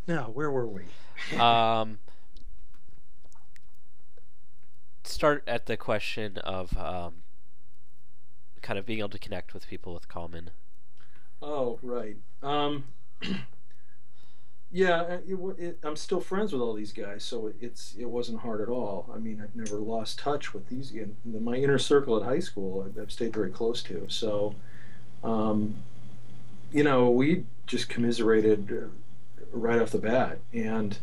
now, 0.07 0.29
where 0.33 0.51
were 0.51 0.67
we? 0.67 0.83
um, 1.39 1.99
start 5.03 5.43
at 5.47 5.65
the 5.65 5.77
question 5.77 6.37
of 6.39 6.75
um, 6.77 7.15
kind 8.61 8.79
of 8.79 8.85
being 8.85 8.99
able 8.99 9.09
to 9.09 9.19
connect 9.19 9.53
with 9.53 9.67
people 9.67 9.93
with 9.93 10.07
common. 10.07 10.51
Oh, 11.41 11.79
right. 11.81 12.17
Um, 12.43 12.85
yeah, 14.71 15.01
uh, 15.01 15.17
it, 15.27 15.35
it, 15.59 15.79
I'm 15.83 15.95
still 15.95 16.21
friends 16.21 16.53
with 16.53 16.61
all 16.61 16.73
these 16.73 16.93
guys, 16.93 17.23
so 17.23 17.51
it's 17.59 17.95
it 17.97 18.05
wasn't 18.05 18.39
hard 18.39 18.61
at 18.61 18.69
all. 18.69 19.09
I 19.13 19.17
mean, 19.17 19.41
I've 19.43 19.55
never 19.55 19.77
lost 19.77 20.19
touch 20.19 20.53
with 20.53 20.69
these. 20.69 20.91
In, 20.91 21.15
in 21.25 21.43
my 21.43 21.55
inner 21.55 21.79
circle 21.79 22.17
at 22.17 22.23
high 22.23 22.39
school, 22.39 22.85
I've, 22.85 23.01
I've 23.01 23.11
stayed 23.11 23.33
very 23.33 23.51
close 23.51 23.81
to. 23.83 24.05
So, 24.07 24.55
um, 25.23 25.75
you 26.71 26.83
know, 26.83 27.09
we 27.09 27.45
just 27.65 27.89
commiserated 27.89 28.71
uh, 28.71 28.87
right 29.51 29.81
off 29.81 29.91
the 29.91 29.97
bat, 29.97 30.39
and 30.53 30.97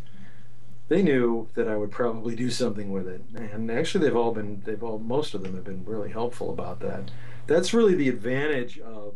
they 0.88 1.02
knew 1.02 1.48
that 1.54 1.68
I 1.68 1.76
would 1.76 1.90
probably 1.90 2.34
do 2.34 2.50
something 2.50 2.90
with 2.90 3.06
it. 3.06 3.22
And 3.34 3.70
actually, 3.70 4.04
they've 4.04 4.16
all 4.16 4.32
been 4.32 4.62
they've 4.64 4.82
all 4.82 4.98
most 4.98 5.34
of 5.34 5.42
them 5.42 5.54
have 5.54 5.64
been 5.64 5.84
really 5.84 6.10
helpful 6.10 6.50
about 6.50 6.80
that. 6.80 7.10
That's 7.46 7.72
really 7.72 7.94
the 7.94 8.08
advantage 8.08 8.78
of 8.78 9.14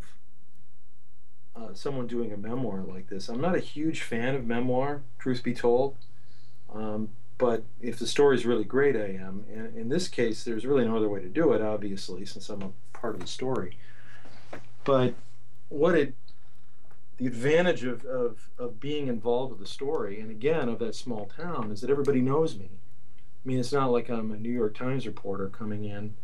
uh, 1.55 1.75
someone 1.75 2.07
doing 2.07 2.33
a 2.33 2.37
memoir 2.37 2.81
like 2.81 3.09
this. 3.09 3.29
I'm 3.29 3.41
not 3.41 3.55
a 3.55 3.61
huge 3.61 4.03
fan 4.03 4.35
of 4.35 4.47
memoir, 4.47 5.03
truth 5.19 5.43
be 5.43 5.55
told. 5.55 5.97
Um, 6.73 7.11
but 7.39 7.65
if 7.81 7.99
the 7.99 8.07
story 8.07 8.37
is 8.37 8.47
really 8.47 8.65
great, 8.65 8.97
I 8.97 9.17
am. 9.21 9.45
And 9.53 9.77
in 9.77 9.89
this 9.89 10.09
case, 10.09 10.45
there's 10.45 10.65
really 10.65 10.85
no 10.85 10.97
other 10.97 11.09
way 11.09 11.21
to 11.21 11.29
do 11.29 11.53
it, 11.53 11.61
obviously, 11.61 12.25
since 12.25 12.49
I'm 12.49 12.63
a 12.63 12.71
part 12.93 13.15
of 13.15 13.21
the 13.21 13.27
story. 13.27 13.77
But 14.85 15.15
what 15.69 15.95
it, 15.95 16.15
the 17.23 17.29
advantage 17.29 17.85
of, 17.85 18.05
of, 18.05 18.51
of 18.59 18.81
being 18.81 19.07
involved 19.07 19.53
with 19.53 19.61
the 19.61 19.67
story, 19.67 20.21
and 20.21 20.29
again, 20.29 20.69
of 20.69 20.81
that 20.81 20.95
small 20.95 21.27
town, 21.27 21.71
is 21.71 21.81
that 21.81 21.91
everybody 21.91 22.21
knows 22.21 22.59
me. 22.59 22.69
I 22.73 23.49
mean, 23.49 23.61
it's 23.61 23.73
not 23.73 23.93
like 23.93 24.09
I'm 24.09 24.33
a 24.33 24.37
New 24.37 24.51
York 24.51 24.77
Times 24.77 25.07
reporter 25.07 25.49
coming 25.49 25.85
in 25.85 26.15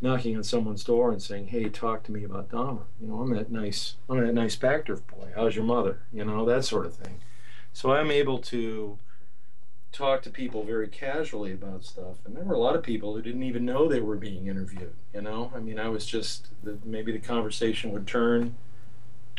knocking 0.00 0.36
on 0.36 0.42
someone's 0.42 0.82
door 0.82 1.12
and 1.12 1.22
saying, 1.22 1.48
"Hey, 1.48 1.68
talk 1.68 2.02
to 2.04 2.12
me 2.12 2.24
about 2.24 2.48
Dahmer." 2.48 2.84
You 3.00 3.08
know, 3.08 3.20
I'm 3.20 3.32
that 3.34 3.52
nice, 3.52 3.96
I'm 4.08 4.24
that 4.24 4.32
nice 4.32 4.56
Backderf 4.56 5.06
boy. 5.06 5.30
How's 5.36 5.54
your 5.54 5.64
mother? 5.64 6.00
You 6.12 6.24
know, 6.24 6.44
that 6.46 6.64
sort 6.64 6.86
of 6.86 6.94
thing. 6.94 7.20
So 7.72 7.92
I'm 7.92 8.10
able 8.10 8.38
to 8.38 8.98
talk 9.92 10.22
to 10.22 10.30
people 10.30 10.64
very 10.64 10.88
casually 10.88 11.52
about 11.52 11.84
stuff, 11.84 12.16
and 12.24 12.36
there 12.36 12.44
were 12.44 12.54
a 12.54 12.58
lot 12.58 12.74
of 12.74 12.82
people 12.82 13.14
who 13.14 13.22
didn't 13.22 13.44
even 13.44 13.64
know 13.64 13.86
they 13.86 14.00
were 14.00 14.16
being 14.16 14.48
interviewed. 14.48 14.94
You 15.14 15.22
know, 15.22 15.52
I 15.54 15.60
mean, 15.60 15.78
I 15.78 15.88
was 15.88 16.06
just 16.06 16.48
the, 16.64 16.78
maybe 16.84 17.12
the 17.12 17.20
conversation 17.20 17.92
would 17.92 18.06
turn 18.08 18.56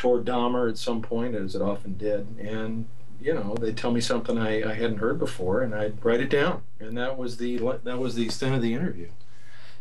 toward 0.01 0.25
Dahmer 0.25 0.67
at 0.67 0.79
some 0.79 0.99
point, 0.99 1.35
as 1.35 1.53
it 1.53 1.61
often 1.61 1.95
did, 1.95 2.25
and 2.39 2.87
you 3.21 3.35
know, 3.35 3.55
they'd 3.59 3.77
tell 3.77 3.91
me 3.91 4.01
something 4.01 4.35
I, 4.35 4.67
I 4.67 4.73
hadn't 4.73 4.97
heard 4.97 5.19
before, 5.19 5.61
and 5.61 5.75
I'd 5.75 6.03
write 6.03 6.21
it 6.21 6.29
down, 6.31 6.63
and 6.79 6.97
that 6.97 7.19
was 7.19 7.37
the 7.37 7.57
that 7.83 7.99
was 7.99 8.15
the 8.15 8.25
extent 8.25 8.55
of 8.55 8.63
the 8.63 8.73
interview. 8.73 9.09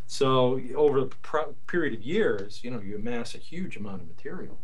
So 0.05 0.61
over 0.75 0.99
a 0.99 1.05
pro- 1.07 1.55
period 1.65 1.95
of 1.95 2.03
years, 2.03 2.63
you 2.63 2.69
know, 2.69 2.79
you 2.79 2.97
amass 2.97 3.33
a 3.33 3.39
huge 3.39 3.77
amount 3.77 4.03
of 4.03 4.07
material. 4.09 4.59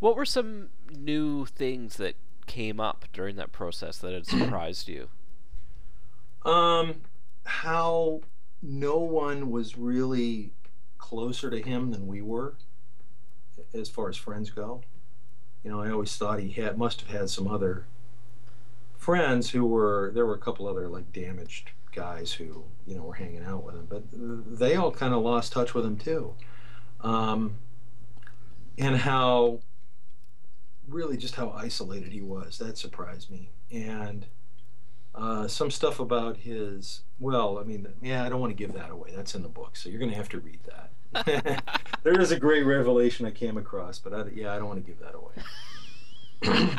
What 0.00 0.16
were 0.16 0.24
some 0.24 0.70
new 0.90 1.46
things 1.46 1.96
that 1.96 2.16
came 2.46 2.80
up 2.80 3.04
during 3.12 3.36
that 3.36 3.52
process 3.52 3.98
that 3.98 4.12
had 4.12 4.26
surprised 4.26 4.88
you? 4.88 5.10
Um, 6.44 7.02
how 7.44 8.22
no 8.60 8.98
one 8.98 9.52
was 9.52 9.78
really 9.78 10.50
closer 10.98 11.50
to 11.50 11.62
him 11.62 11.92
than 11.92 12.08
we 12.08 12.20
were, 12.20 12.54
as 13.74 13.88
far 13.88 14.08
as 14.08 14.16
friends 14.16 14.50
go. 14.50 14.82
You 15.62 15.70
know, 15.70 15.80
I 15.80 15.90
always 15.90 16.16
thought 16.16 16.40
he 16.40 16.50
had 16.50 16.78
must 16.78 17.00
have 17.00 17.10
had 17.10 17.30
some 17.30 17.48
other 17.48 17.86
friends 18.96 19.50
who 19.50 19.66
were 19.66 20.10
there 20.14 20.26
were 20.26 20.34
a 20.34 20.38
couple 20.38 20.66
other 20.66 20.88
like 20.88 21.12
damaged 21.12 21.70
guys 21.94 22.32
who 22.32 22.64
you 22.86 22.94
know 22.94 23.02
were 23.02 23.14
hanging 23.14 23.42
out 23.42 23.64
with 23.64 23.74
him, 23.74 23.86
but 23.88 24.02
they 24.12 24.76
all 24.76 24.90
kind 24.90 25.14
of 25.14 25.22
lost 25.22 25.52
touch 25.52 25.74
with 25.74 25.84
him 25.84 25.96
too, 25.96 26.34
um, 27.00 27.56
and 28.78 28.96
how 28.96 29.60
really 30.86 31.16
just 31.16 31.34
how 31.34 31.50
isolated 31.50 32.12
he 32.12 32.20
was 32.20 32.58
that 32.58 32.78
surprised 32.78 33.30
me 33.30 33.50
and. 33.70 34.26
Uh, 35.16 35.48
some 35.48 35.70
stuff 35.70 35.98
about 35.98 36.36
his 36.36 37.00
well 37.18 37.58
i 37.58 37.62
mean 37.62 37.88
yeah 38.02 38.22
i 38.22 38.28
don't 38.28 38.38
want 38.38 38.50
to 38.50 38.54
give 38.54 38.74
that 38.74 38.90
away 38.90 39.10
that's 39.16 39.34
in 39.34 39.42
the 39.42 39.48
book 39.48 39.74
so 39.74 39.88
you're 39.88 39.98
going 39.98 40.10
to 40.10 40.16
have 40.16 40.28
to 40.28 40.38
read 40.40 40.60
that 40.64 41.62
there 42.02 42.20
is 42.20 42.30
a 42.30 42.38
great 42.38 42.64
revelation 42.64 43.24
i 43.24 43.30
came 43.30 43.56
across 43.56 43.98
but 43.98 44.12
I, 44.12 44.24
yeah 44.34 44.52
i 44.52 44.58
don't 44.58 44.68
want 44.68 44.84
to 44.84 44.92
give 44.92 45.00
that 45.00 45.14
away 45.14 45.32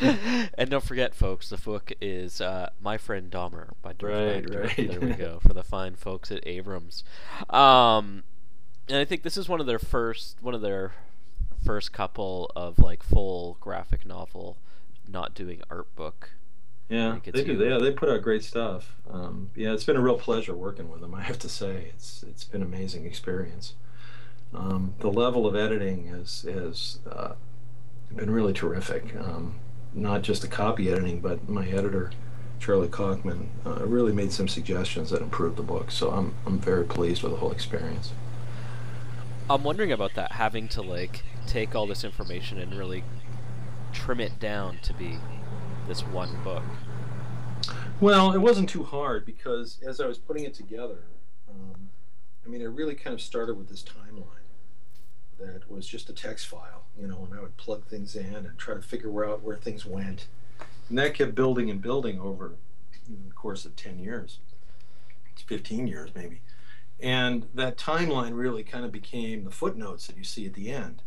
and 0.00 0.70
don't 0.70 0.84
forget, 0.84 1.14
folks, 1.14 1.48
the 1.48 1.56
book 1.56 1.92
is 2.00 2.40
uh, 2.40 2.70
My 2.80 2.98
Friend 2.98 3.30
Dahmer 3.30 3.70
by 3.82 3.92
Derf 3.92 4.48
Right, 4.48 4.76
right. 4.78 4.88
There 4.88 5.00
we 5.00 5.12
go 5.12 5.38
for 5.46 5.54
the 5.54 5.64
fine 5.64 5.94
folks 5.94 6.30
at 6.30 6.46
Abrams. 6.46 7.04
Um, 7.50 8.24
and 8.88 8.98
I 8.98 9.04
think 9.04 9.22
this 9.22 9.36
is 9.36 9.48
one 9.48 9.60
of 9.60 9.66
their 9.66 9.78
first, 9.78 10.36
one 10.42 10.54
of 10.54 10.60
their 10.60 10.92
first 11.64 11.92
couple 11.92 12.50
of 12.54 12.78
like 12.78 13.02
full 13.02 13.56
graphic 13.60 14.06
novel, 14.06 14.58
not 15.08 15.34
doing 15.34 15.62
art 15.70 15.94
book. 15.96 16.30
Yeah, 16.88 17.18
they 17.24 17.44
do. 17.44 17.54
you. 17.54 17.64
Yeah, 17.68 17.78
they 17.78 17.90
put 17.90 18.08
out 18.08 18.22
great 18.22 18.44
stuff. 18.44 18.94
Um, 19.10 19.50
yeah, 19.56 19.72
it's 19.72 19.84
been 19.84 19.96
a 19.96 20.00
real 20.00 20.18
pleasure 20.18 20.54
working 20.54 20.88
with 20.88 21.00
them. 21.00 21.14
I 21.14 21.22
have 21.22 21.38
to 21.40 21.48
say, 21.48 21.90
it's 21.94 22.22
it's 22.22 22.44
been 22.44 22.62
an 22.62 22.68
amazing 22.68 23.06
experience. 23.06 23.74
Um, 24.54 24.94
the 25.00 25.10
level 25.10 25.46
of 25.46 25.56
editing 25.56 26.06
has 26.08 26.42
has 26.42 27.00
uh, 27.10 27.34
been 28.14 28.30
really 28.30 28.52
terrific. 28.52 29.16
Um, 29.16 29.56
not 29.94 30.22
just 30.22 30.42
the 30.42 30.48
copy 30.48 30.90
editing, 30.90 31.20
but 31.20 31.48
my 31.48 31.66
editor, 31.66 32.12
Charlie 32.60 32.88
Kochman, 32.88 33.48
uh, 33.64 33.84
really 33.86 34.12
made 34.12 34.30
some 34.30 34.46
suggestions 34.46 35.10
that 35.10 35.22
improved 35.22 35.56
the 35.56 35.62
book. 35.62 35.90
So 35.90 36.10
I'm 36.10 36.34
I'm 36.46 36.58
very 36.60 36.84
pleased 36.84 37.22
with 37.22 37.32
the 37.32 37.38
whole 37.38 37.52
experience. 37.52 38.12
I'm 39.50 39.64
wondering 39.64 39.92
about 39.92 40.14
that, 40.14 40.32
having 40.32 40.68
to 40.68 40.82
like 40.82 41.24
take 41.46 41.74
all 41.74 41.86
this 41.86 42.04
information 42.04 42.58
and 42.58 42.74
really 42.74 43.04
trim 43.92 44.20
it 44.20 44.38
down 44.38 44.78
to 44.82 44.92
be 44.92 45.18
this 45.86 46.02
one 46.02 46.30
book. 46.42 46.62
Well, 48.00 48.32
it 48.32 48.38
wasn't 48.38 48.68
too 48.68 48.84
hard 48.84 49.24
because 49.24 49.78
as 49.86 50.00
I 50.00 50.06
was 50.06 50.18
putting 50.18 50.44
it 50.44 50.54
together, 50.54 51.04
um, 51.48 51.88
I 52.44 52.48
mean, 52.48 52.60
I 52.60 52.66
really 52.66 52.94
kind 52.94 53.14
of 53.14 53.20
started 53.20 53.56
with 53.56 53.68
this 53.68 53.82
timeline 53.82 54.24
that 55.38 55.70
was 55.70 55.86
just 55.86 56.08
a 56.08 56.12
text 56.12 56.46
file, 56.46 56.84
you 56.98 57.06
know, 57.06 57.26
and 57.28 57.38
I 57.38 57.42
would 57.42 57.56
plug 57.56 57.86
things 57.86 58.16
in 58.16 58.34
and 58.34 58.58
try 58.58 58.74
to 58.74 58.82
figure 58.82 59.24
out 59.24 59.42
where 59.42 59.56
things 59.56 59.86
went. 59.86 60.26
And 60.88 60.98
that 60.98 61.14
kept 61.14 61.34
building 61.34 61.70
and 61.70 61.80
building 61.80 62.20
over 62.20 62.54
the 63.08 63.32
course 63.34 63.64
of 63.64 63.76
10 63.76 63.98
years, 63.98 64.38
15 65.46 65.86
years 65.86 66.10
maybe. 66.14 66.40
And 66.98 67.46
that 67.54 67.76
timeline 67.76 68.34
really 68.34 68.62
kind 68.62 68.84
of 68.84 68.92
became 68.92 69.44
the 69.44 69.50
footnotes 69.50 70.06
that 70.06 70.16
you 70.16 70.24
see 70.24 70.46
at 70.46 70.54
the 70.54 70.70
end. 70.70 71.02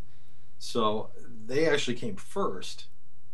So 0.60 1.10
they 1.46 1.68
actually 1.68 1.96
came 1.96 2.16
first 2.16 2.86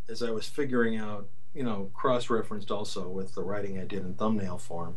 as 0.08 0.22
I 0.22 0.32
was 0.32 0.48
figuring 0.48 0.98
out, 0.98 1.28
you 1.56 1.64
know, 1.64 1.90
cross 1.94 2.30
referenced 2.30 2.70
also 2.70 3.08
with 3.08 3.34
the 3.34 3.44
writing 3.44 3.80
I 3.80 3.86
did 3.86 4.04
in 4.04 4.14
thumbnail 4.14 4.58
form. 4.58 4.96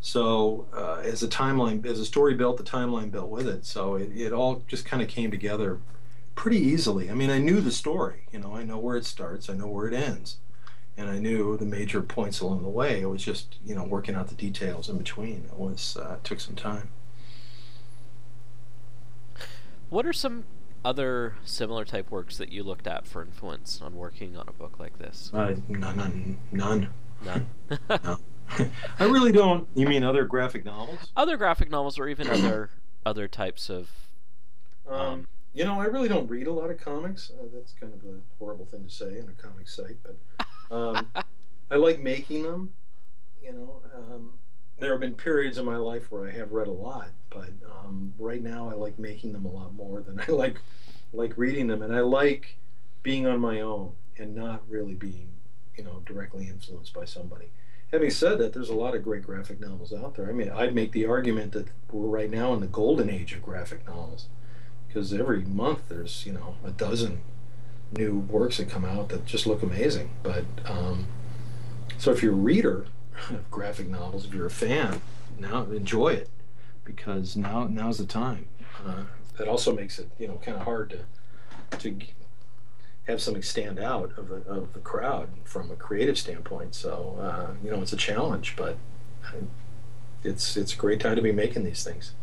So 0.00 0.66
uh, 0.74 1.00
as 1.04 1.22
a 1.22 1.28
timeline, 1.28 1.86
as 1.86 2.00
a 2.00 2.04
story 2.04 2.34
built, 2.34 2.56
the 2.56 2.64
timeline 2.64 3.12
built 3.12 3.30
with 3.30 3.46
it. 3.46 3.64
So 3.64 3.94
it, 3.94 4.10
it 4.14 4.32
all 4.32 4.64
just 4.66 4.84
kind 4.84 5.00
of 5.00 5.08
came 5.08 5.30
together 5.30 5.78
pretty 6.34 6.58
easily. 6.58 7.08
I 7.08 7.14
mean, 7.14 7.30
I 7.30 7.38
knew 7.38 7.60
the 7.60 7.70
story. 7.70 8.26
You 8.32 8.40
know, 8.40 8.56
I 8.56 8.64
know 8.64 8.78
where 8.78 8.96
it 8.96 9.04
starts, 9.04 9.48
I 9.48 9.54
know 9.54 9.68
where 9.68 9.86
it 9.86 9.94
ends, 9.94 10.38
and 10.96 11.08
I 11.08 11.18
knew 11.18 11.56
the 11.56 11.64
major 11.64 12.02
points 12.02 12.40
along 12.40 12.62
the 12.62 12.68
way. 12.68 13.00
It 13.00 13.06
was 13.06 13.22
just 13.22 13.56
you 13.64 13.76
know 13.76 13.84
working 13.84 14.16
out 14.16 14.28
the 14.28 14.34
details 14.34 14.88
in 14.88 14.98
between. 14.98 15.44
It 15.52 15.58
was 15.58 15.96
uh, 15.96 16.16
took 16.24 16.40
some 16.40 16.56
time. 16.56 16.88
What 19.88 20.04
are 20.04 20.12
some 20.12 20.44
other 20.84 21.36
similar 21.44 21.84
type 21.84 22.10
works 22.10 22.36
that 22.38 22.50
you 22.50 22.62
looked 22.62 22.86
at 22.86 23.06
for 23.06 23.22
influence 23.22 23.80
on 23.82 23.94
working 23.96 24.36
on 24.36 24.48
a 24.48 24.52
book 24.52 24.78
like 24.78 24.98
this? 24.98 25.30
Uh, 25.32 25.54
none, 25.68 25.96
none, 25.96 26.38
none. 26.50 26.88
None. 27.24 27.46
I 28.98 29.04
really 29.04 29.32
don't. 29.32 29.68
You 29.74 29.86
mean 29.86 30.02
other 30.02 30.24
graphic 30.24 30.64
novels? 30.64 31.12
other 31.16 31.36
graphic 31.36 31.70
novels 31.70 31.98
or 31.98 32.08
even 32.08 32.28
other 32.28 32.70
other 33.06 33.28
types 33.28 33.70
of 33.70 33.90
Um, 34.88 34.98
Um, 35.00 35.28
you 35.54 35.64
know, 35.64 35.80
I 35.80 35.84
really 35.84 36.08
don't 36.08 36.28
read 36.28 36.46
a 36.46 36.52
lot 36.52 36.70
of 36.70 36.78
comics. 36.80 37.30
Uh, 37.30 37.44
that's 37.54 37.72
kind 37.72 37.92
of 37.94 38.00
a 38.04 38.18
horrible 38.38 38.64
thing 38.66 38.84
to 38.84 38.90
say 38.90 39.18
in 39.18 39.28
a 39.28 39.42
comic 39.42 39.68
site, 39.68 39.96
but 40.02 40.16
um, 40.74 41.12
I 41.70 41.76
like 41.76 42.00
making 42.00 42.42
them. 42.42 42.72
You 43.42 43.52
know, 43.52 43.82
um, 43.94 44.30
there 44.78 44.92
have 44.92 45.00
been 45.00 45.14
periods 45.14 45.58
in 45.58 45.64
my 45.64 45.76
life 45.76 46.10
where 46.10 46.26
I 46.26 46.32
have 46.32 46.52
read 46.52 46.66
a 46.66 46.72
lot, 46.72 47.10
but 47.30 47.50
um, 47.70 48.14
right 48.18 48.42
now 48.42 48.68
I 48.68 48.74
like 48.74 48.98
making 48.98 49.32
them 49.32 49.44
a 49.44 49.50
lot 49.50 49.74
more 49.74 50.00
than 50.00 50.20
I 50.20 50.26
like 50.32 50.58
like 51.12 51.36
reading 51.36 51.66
them, 51.66 51.82
and 51.82 51.94
I 51.94 52.00
like 52.00 52.56
being 53.02 53.26
on 53.26 53.40
my 53.40 53.60
own 53.60 53.92
and 54.18 54.34
not 54.34 54.62
really 54.68 54.94
being, 54.94 55.28
you 55.76 55.84
know, 55.84 56.02
directly 56.06 56.48
influenced 56.48 56.94
by 56.94 57.04
somebody. 57.04 57.50
Having 57.92 58.10
said 58.10 58.38
that, 58.38 58.54
there's 58.54 58.70
a 58.70 58.74
lot 58.74 58.94
of 58.94 59.04
great 59.04 59.22
graphic 59.22 59.60
novels 59.60 59.92
out 59.92 60.14
there. 60.14 60.28
I 60.28 60.32
mean, 60.32 60.50
I'd 60.50 60.74
make 60.74 60.92
the 60.92 61.04
argument 61.04 61.52
that 61.52 61.68
we're 61.90 62.06
right 62.06 62.30
now 62.30 62.54
in 62.54 62.60
the 62.60 62.66
golden 62.66 63.10
age 63.10 63.34
of 63.34 63.42
graphic 63.42 63.86
novels 63.86 64.28
because 64.88 65.12
every 65.12 65.42
month 65.42 65.88
there's 65.88 66.26
you 66.26 66.32
know 66.32 66.56
a 66.64 66.70
dozen 66.70 67.20
new 67.92 68.18
works 68.18 68.56
that 68.56 68.68
come 68.68 68.84
out 68.84 69.10
that 69.10 69.26
just 69.26 69.46
look 69.46 69.62
amazing. 69.62 70.10
But 70.22 70.44
um, 70.64 71.06
so 71.98 72.10
if 72.10 72.22
you're 72.22 72.32
a 72.32 72.36
reader 72.36 72.86
graphic 73.50 73.88
novels, 73.88 74.26
if 74.26 74.34
you're 74.34 74.46
a 74.46 74.50
fan, 74.50 75.00
now 75.38 75.62
enjoy 75.64 76.08
it 76.08 76.30
because 76.84 77.36
now 77.36 77.66
now's 77.66 77.98
the 77.98 78.06
time. 78.06 78.46
Uh, 78.84 79.04
that 79.38 79.48
also 79.48 79.74
makes 79.74 79.98
it 79.98 80.10
you 80.18 80.28
know 80.28 80.40
kind 80.42 80.56
of 80.56 80.64
hard 80.64 80.90
to 80.90 81.78
to 81.78 81.90
g- 81.90 82.14
have 83.04 83.20
something 83.20 83.42
stand 83.42 83.78
out 83.78 84.16
of 84.18 84.28
the 84.28 84.36
of 84.48 84.72
the 84.72 84.80
crowd 84.80 85.28
from 85.44 85.70
a 85.70 85.76
creative 85.76 86.18
standpoint. 86.18 86.74
So 86.74 87.18
uh, 87.20 87.54
you 87.64 87.70
know 87.70 87.80
it's 87.82 87.92
a 87.92 87.96
challenge, 87.96 88.54
but 88.56 88.76
uh, 89.26 89.44
it's 90.22 90.56
it's 90.56 90.74
a 90.74 90.76
great 90.76 91.00
time 91.00 91.16
to 91.16 91.22
be 91.22 91.32
making 91.32 91.64
these 91.64 91.84
things. 91.84 92.14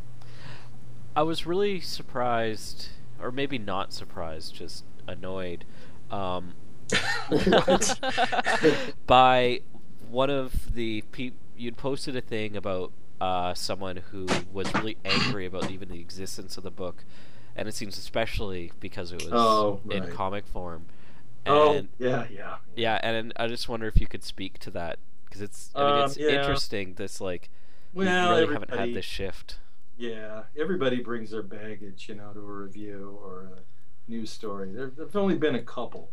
I 1.15 1.23
was 1.23 1.45
really 1.45 1.81
surprised 1.81 2.89
or 3.21 3.31
maybe 3.31 3.57
not 3.57 3.93
surprised, 3.93 4.55
just 4.55 4.85
annoyed 5.07 5.65
um, 6.11 6.53
by 9.07 9.61
one 10.09 10.29
of 10.29 10.73
the 10.73 11.03
people 11.11 11.39
you'd 11.57 11.77
posted 11.77 12.15
a 12.15 12.21
thing 12.21 12.55
about 12.55 12.91
uh, 13.21 13.53
someone 13.53 13.97
who 13.97 14.45
was 14.51 14.73
really 14.75 14.97
angry 15.03 15.45
about 15.45 15.69
even 15.69 15.89
the 15.89 15.99
existence 15.99 16.57
of 16.57 16.63
the 16.63 16.71
book, 16.71 17.03
and 17.55 17.67
it 17.67 17.75
seems 17.75 17.97
especially 17.97 18.71
because 18.79 19.11
it 19.11 19.21
was 19.21 19.65
Oh, 19.65 19.81
in 19.89 20.07
comic 20.07 20.45
form. 20.47 20.85
Oh, 21.47 21.73
And 21.73 21.89
yeah, 21.97 22.27
yeah. 22.29 22.57
yeah, 22.75 22.99
and 23.03 23.33
I 23.37 23.47
just 23.47 23.69
wonder 23.69 23.87
if 23.87 23.99
you 23.99 24.07
could 24.07 24.23
speak 24.23 24.59
to 24.59 24.71
that 24.71 24.99
because 25.25 25.41
it's 25.41 25.75
I 25.77 25.83
mean 25.83 25.95
Um, 25.95 26.05
it's 26.05 26.17
yeah. 26.17 26.29
interesting. 26.29 26.95
This 26.95 27.21
like 27.21 27.49
Well, 27.93 28.05
we 28.05 28.13
really 28.27 28.45
haven't 28.47 28.73
had 28.73 28.93
this 28.93 29.05
shift. 29.05 29.59
Yeah, 29.97 30.43
everybody 30.57 31.01
brings 31.01 31.31
their 31.31 31.43
baggage, 31.43 32.07
you 32.07 32.15
know, 32.15 32.31
to 32.33 32.39
a 32.39 32.43
review 32.43 33.19
or 33.21 33.43
a 33.57 34.11
news 34.11 34.31
story. 34.31 34.71
There 34.71 34.91
have 34.97 35.15
only 35.15 35.35
been 35.37 35.55
a 35.55 35.61
couple. 35.63 36.11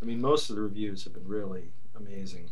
I 0.00 0.04
mean, 0.04 0.20
most 0.20 0.50
of 0.50 0.56
the 0.56 0.62
reviews 0.62 1.04
have 1.04 1.14
been 1.14 1.26
really 1.26 1.72
amazing, 1.96 2.50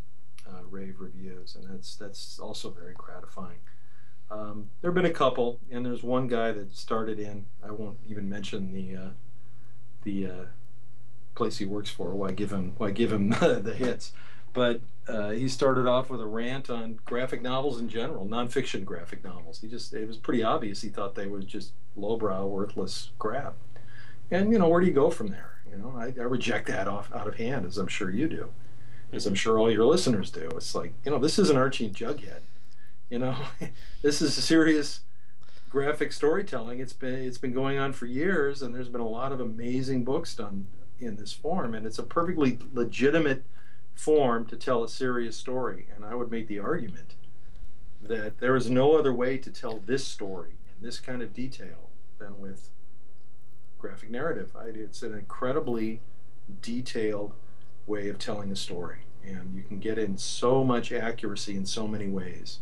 uh, 0.48 0.62
rave 0.70 0.96
reviews, 0.98 1.56
and 1.56 1.68
that's 1.68 1.96
that's 1.96 2.38
also 2.38 2.70
very 2.70 2.94
gratifying. 2.94 3.58
Um, 4.30 4.70
there 4.80 4.90
have 4.90 4.94
been 4.94 5.04
a 5.04 5.10
couple, 5.10 5.58
and 5.70 5.84
there's 5.84 6.02
one 6.02 6.26
guy 6.26 6.52
that 6.52 6.74
started 6.74 7.18
in. 7.18 7.46
I 7.62 7.70
won't 7.70 7.98
even 8.08 8.28
mention 8.28 8.72
the 8.72 8.96
uh, 8.96 9.10
the 10.04 10.26
uh, 10.26 10.44
place 11.34 11.58
he 11.58 11.66
works 11.66 11.90
for. 11.90 12.14
Why 12.14 12.32
give 12.32 12.52
him 12.52 12.74
why 12.78 12.90
give 12.90 13.12
him 13.12 13.30
the 13.40 13.74
hits? 13.76 14.12
But 14.54 14.80
uh, 15.08 15.30
he 15.30 15.48
started 15.48 15.86
off 15.86 16.10
with 16.10 16.20
a 16.20 16.26
rant 16.26 16.68
on 16.68 16.98
graphic 17.04 17.42
novels 17.42 17.80
in 17.80 17.88
general, 17.88 18.26
nonfiction 18.26 18.84
graphic 18.84 19.24
novels. 19.24 19.60
He 19.60 19.68
just 19.68 19.92
it 19.92 20.06
was 20.06 20.16
pretty 20.16 20.42
obvious 20.42 20.82
he 20.82 20.88
thought 20.88 21.14
they 21.14 21.26
were 21.26 21.40
just 21.40 21.72
lowbrow, 21.96 22.46
worthless 22.46 23.10
crap. 23.18 23.54
And 24.30 24.52
you 24.52 24.58
know 24.58 24.68
where 24.68 24.80
do 24.80 24.86
you 24.86 24.92
go 24.92 25.10
from 25.10 25.28
there? 25.28 25.58
You 25.70 25.78
know, 25.78 25.94
I, 25.96 26.12
I 26.18 26.24
reject 26.24 26.68
that 26.68 26.86
off 26.86 27.10
out 27.14 27.26
of 27.26 27.36
hand, 27.36 27.66
as 27.66 27.78
I'm 27.78 27.88
sure 27.88 28.10
you 28.10 28.28
do, 28.28 28.50
as 29.12 29.26
I'm 29.26 29.34
sure 29.34 29.58
all 29.58 29.70
your 29.70 29.84
listeners 29.84 30.30
do. 30.30 30.48
It's 30.56 30.74
like 30.74 30.92
you 31.04 31.10
know 31.10 31.18
this 31.18 31.38
isn't 31.38 31.56
Archie 31.56 31.86
and 31.86 31.94
Jughead. 31.94 32.40
You 33.10 33.18
know, 33.18 33.36
this 34.02 34.22
is 34.22 34.34
serious 34.34 35.00
graphic 35.68 36.12
storytelling. 36.12 36.80
It's 36.80 36.92
been 36.92 37.14
it's 37.14 37.38
been 37.38 37.52
going 37.52 37.78
on 37.78 37.92
for 37.92 38.06
years, 38.06 38.62
and 38.62 38.74
there's 38.74 38.88
been 38.88 39.00
a 39.00 39.08
lot 39.08 39.32
of 39.32 39.40
amazing 39.40 40.04
books 40.04 40.34
done 40.34 40.66
in 41.00 41.16
this 41.16 41.32
form, 41.32 41.74
and 41.74 41.86
it's 41.86 41.98
a 41.98 42.02
perfectly 42.02 42.58
legitimate 42.72 43.44
form 43.94 44.46
to 44.46 44.56
tell 44.56 44.84
a 44.84 44.88
serious 44.88 45.36
story. 45.36 45.86
And 45.94 46.04
I 46.04 46.14
would 46.14 46.30
make 46.30 46.46
the 46.46 46.58
argument 46.58 47.14
that 48.02 48.38
there 48.38 48.56
is 48.56 48.68
no 48.68 48.96
other 48.96 49.12
way 49.12 49.38
to 49.38 49.50
tell 49.50 49.78
this 49.78 50.06
story 50.06 50.52
in 50.76 50.84
this 50.84 50.98
kind 50.98 51.22
of 51.22 51.32
detail 51.32 51.90
than 52.18 52.40
with 52.40 52.70
graphic 53.78 54.10
narrative. 54.10 54.52
I, 54.56 54.66
it's 54.66 55.02
an 55.02 55.14
incredibly 55.14 56.00
detailed 56.60 57.32
way 57.86 58.08
of 58.08 58.18
telling 58.18 58.50
a 58.52 58.56
story, 58.56 58.98
and 59.24 59.54
you 59.56 59.62
can 59.62 59.78
get 59.78 59.98
in 59.98 60.16
so 60.18 60.62
much 60.64 60.92
accuracy 60.92 61.56
in 61.56 61.66
so 61.66 61.86
many 61.88 62.08
ways. 62.08 62.58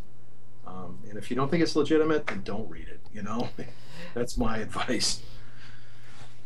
Um, 0.65 0.99
and 1.09 1.17
if 1.17 1.29
you 1.29 1.35
don't 1.35 1.49
think 1.49 1.61
it's 1.63 1.75
legitimate, 1.75 2.27
then 2.27 2.41
don't 2.43 2.69
read 2.69 2.87
it. 2.87 2.99
You 3.13 3.23
know, 3.23 3.49
that's 4.13 4.37
my 4.37 4.57
advice. 4.59 5.21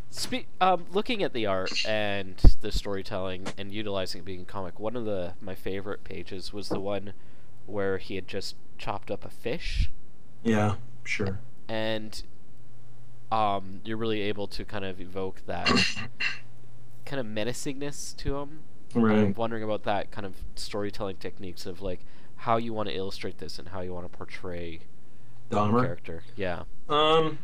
Spe- 0.09 0.47
um, 0.61 0.85
looking 0.91 1.21
at 1.23 1.33
the 1.33 1.45
art 1.45 1.85
and 1.85 2.37
the 2.61 2.71
storytelling 2.71 3.47
and 3.57 3.73
utilizing 3.73 4.19
it 4.21 4.25
being 4.25 4.41
a 4.41 4.45
comic, 4.45 4.79
one 4.79 4.95
of 4.95 5.03
the 5.05 5.33
my 5.41 5.55
favorite 5.55 6.03
pages 6.05 6.53
was 6.53 6.69
the 6.69 6.79
one 6.79 7.13
where 7.65 7.97
he 7.97 8.15
had 8.15 8.27
just 8.27 8.55
chopped 8.77 9.11
up 9.11 9.25
a 9.25 9.29
fish, 9.29 9.89
Yeah, 10.43 10.75
sure. 11.03 11.39
and 11.67 12.23
um, 13.31 13.81
you're 13.83 13.97
really 13.97 14.21
able 14.21 14.47
to 14.47 14.63
kind 14.63 14.85
of 14.85 15.01
evoke 15.01 15.41
that 15.47 15.69
kind 17.05 17.19
of 17.19 17.25
menacingness 17.25 18.15
to 18.17 18.37
him. 18.37 18.59
I'm 18.95 19.01
Right. 19.03 19.37
wondering 19.37 19.63
about 19.63 19.83
that 19.83 20.11
kind 20.11 20.25
of 20.25 20.35
storytelling 20.55 21.17
techniques 21.17 21.65
of 21.65 21.81
like 21.81 21.99
how 22.37 22.57
you 22.57 22.73
want 22.73 22.89
to 22.89 22.95
illustrate 22.95 23.39
this 23.39 23.59
and 23.59 23.69
how 23.69 23.81
you 23.81 23.93
want 23.93 24.09
to 24.11 24.17
portray 24.17 24.79
the 25.49 25.57
Dahmer. 25.57 25.81
character. 25.81 26.23
Yeah. 26.35 26.63
Um, 26.89 27.39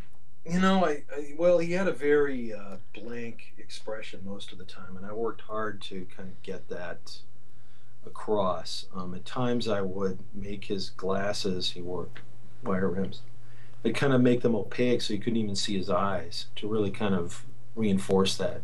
you 0.45 0.59
know, 0.59 0.85
I, 0.85 1.03
I 1.15 1.33
well, 1.37 1.59
he 1.59 1.73
had 1.73 1.87
a 1.87 1.91
very 1.93 2.53
uh, 2.53 2.77
blank 2.93 3.53
expression 3.57 4.21
most 4.25 4.51
of 4.51 4.57
the 4.57 4.65
time, 4.65 4.97
and 4.97 5.05
I 5.05 5.13
worked 5.13 5.41
hard 5.41 5.81
to 5.83 6.05
kind 6.15 6.29
of 6.29 6.41
get 6.41 6.67
that 6.69 7.17
across. 8.05 8.85
Um, 8.95 9.13
at 9.13 9.25
times, 9.25 9.67
I 9.67 9.81
would 9.81 10.19
make 10.33 10.65
his 10.65 10.89
glasses. 10.91 11.71
He 11.71 11.81
wore 11.81 12.07
wire 12.63 12.89
rims. 12.89 13.21
I'd 13.85 13.95
kind 13.95 14.13
of 14.13 14.21
make 14.21 14.41
them 14.41 14.55
opaque 14.55 15.01
so 15.01 15.13
you 15.13 15.19
couldn't 15.19 15.37
even 15.37 15.55
see 15.55 15.77
his 15.77 15.89
eyes 15.89 16.47
to 16.57 16.67
really 16.67 16.91
kind 16.91 17.15
of 17.15 17.45
reinforce 17.75 18.37
that, 18.37 18.61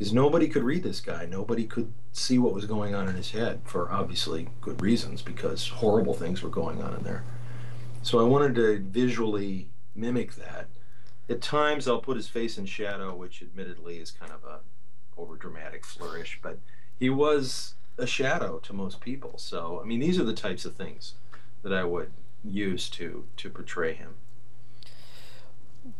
because 0.00 0.14
nobody 0.14 0.48
could 0.48 0.62
read 0.62 0.82
this 0.82 0.98
guy. 0.98 1.26
Nobody 1.26 1.66
could 1.66 1.92
see 2.10 2.38
what 2.38 2.54
was 2.54 2.64
going 2.64 2.94
on 2.94 3.06
in 3.06 3.16
his 3.16 3.32
head 3.32 3.60
for 3.64 3.92
obviously 3.92 4.48
good 4.62 4.80
reasons, 4.80 5.20
because 5.20 5.68
horrible 5.68 6.14
things 6.14 6.42
were 6.42 6.48
going 6.48 6.80
on 6.80 6.94
in 6.94 7.02
there. 7.02 7.22
So 8.00 8.18
I 8.18 8.22
wanted 8.22 8.54
to 8.54 8.78
visually 8.78 9.68
mimic 9.94 10.36
that. 10.36 10.68
At 11.28 11.42
times, 11.42 11.86
I'll 11.86 12.00
put 12.00 12.16
his 12.16 12.28
face 12.28 12.56
in 12.56 12.64
shadow, 12.64 13.14
which 13.14 13.42
admittedly 13.42 13.98
is 13.98 14.10
kind 14.10 14.32
of 14.32 14.42
a 14.42 14.60
overdramatic 15.20 15.84
flourish, 15.84 16.40
but 16.42 16.58
he 16.98 17.10
was 17.10 17.74
a 17.98 18.06
shadow 18.06 18.58
to 18.60 18.72
most 18.72 19.02
people. 19.02 19.36
So 19.36 19.82
I 19.84 19.86
mean, 19.86 20.00
these 20.00 20.18
are 20.18 20.24
the 20.24 20.32
types 20.32 20.64
of 20.64 20.76
things 20.76 21.12
that 21.62 21.74
I 21.74 21.84
would 21.84 22.10
use 22.42 22.88
to 22.88 23.26
to 23.36 23.50
portray 23.50 23.92
him. 23.92 24.14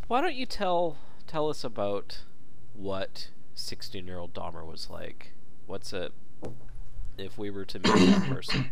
Why 0.08 0.22
don't 0.22 0.36
you 0.36 0.46
tell 0.46 0.96
tell 1.26 1.50
us 1.50 1.64
about 1.64 2.20
what 2.72 3.28
16 3.60 4.06
year 4.06 4.18
old 4.18 4.34
Dahmer 4.34 4.66
was 4.66 4.88
like? 4.90 5.32
What's 5.66 5.92
it 5.92 6.12
if 7.18 7.38
we 7.38 7.50
were 7.50 7.64
to 7.66 7.78
meet 7.78 8.06
that 8.06 8.28
person? 8.28 8.70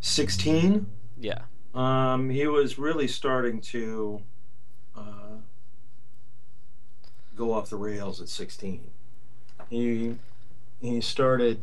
Sixteen. 0.00 0.86
Yeah. 1.18 1.42
Um, 1.74 2.30
he 2.30 2.46
was 2.46 2.78
really 2.78 3.08
starting 3.08 3.60
to 3.62 4.22
uh, 4.96 5.36
go 7.36 7.52
off 7.52 7.70
the 7.70 7.76
rails 7.76 8.20
at 8.20 8.28
16. 8.28 8.90
He 9.70 10.16
he 10.80 11.00
started. 11.00 11.60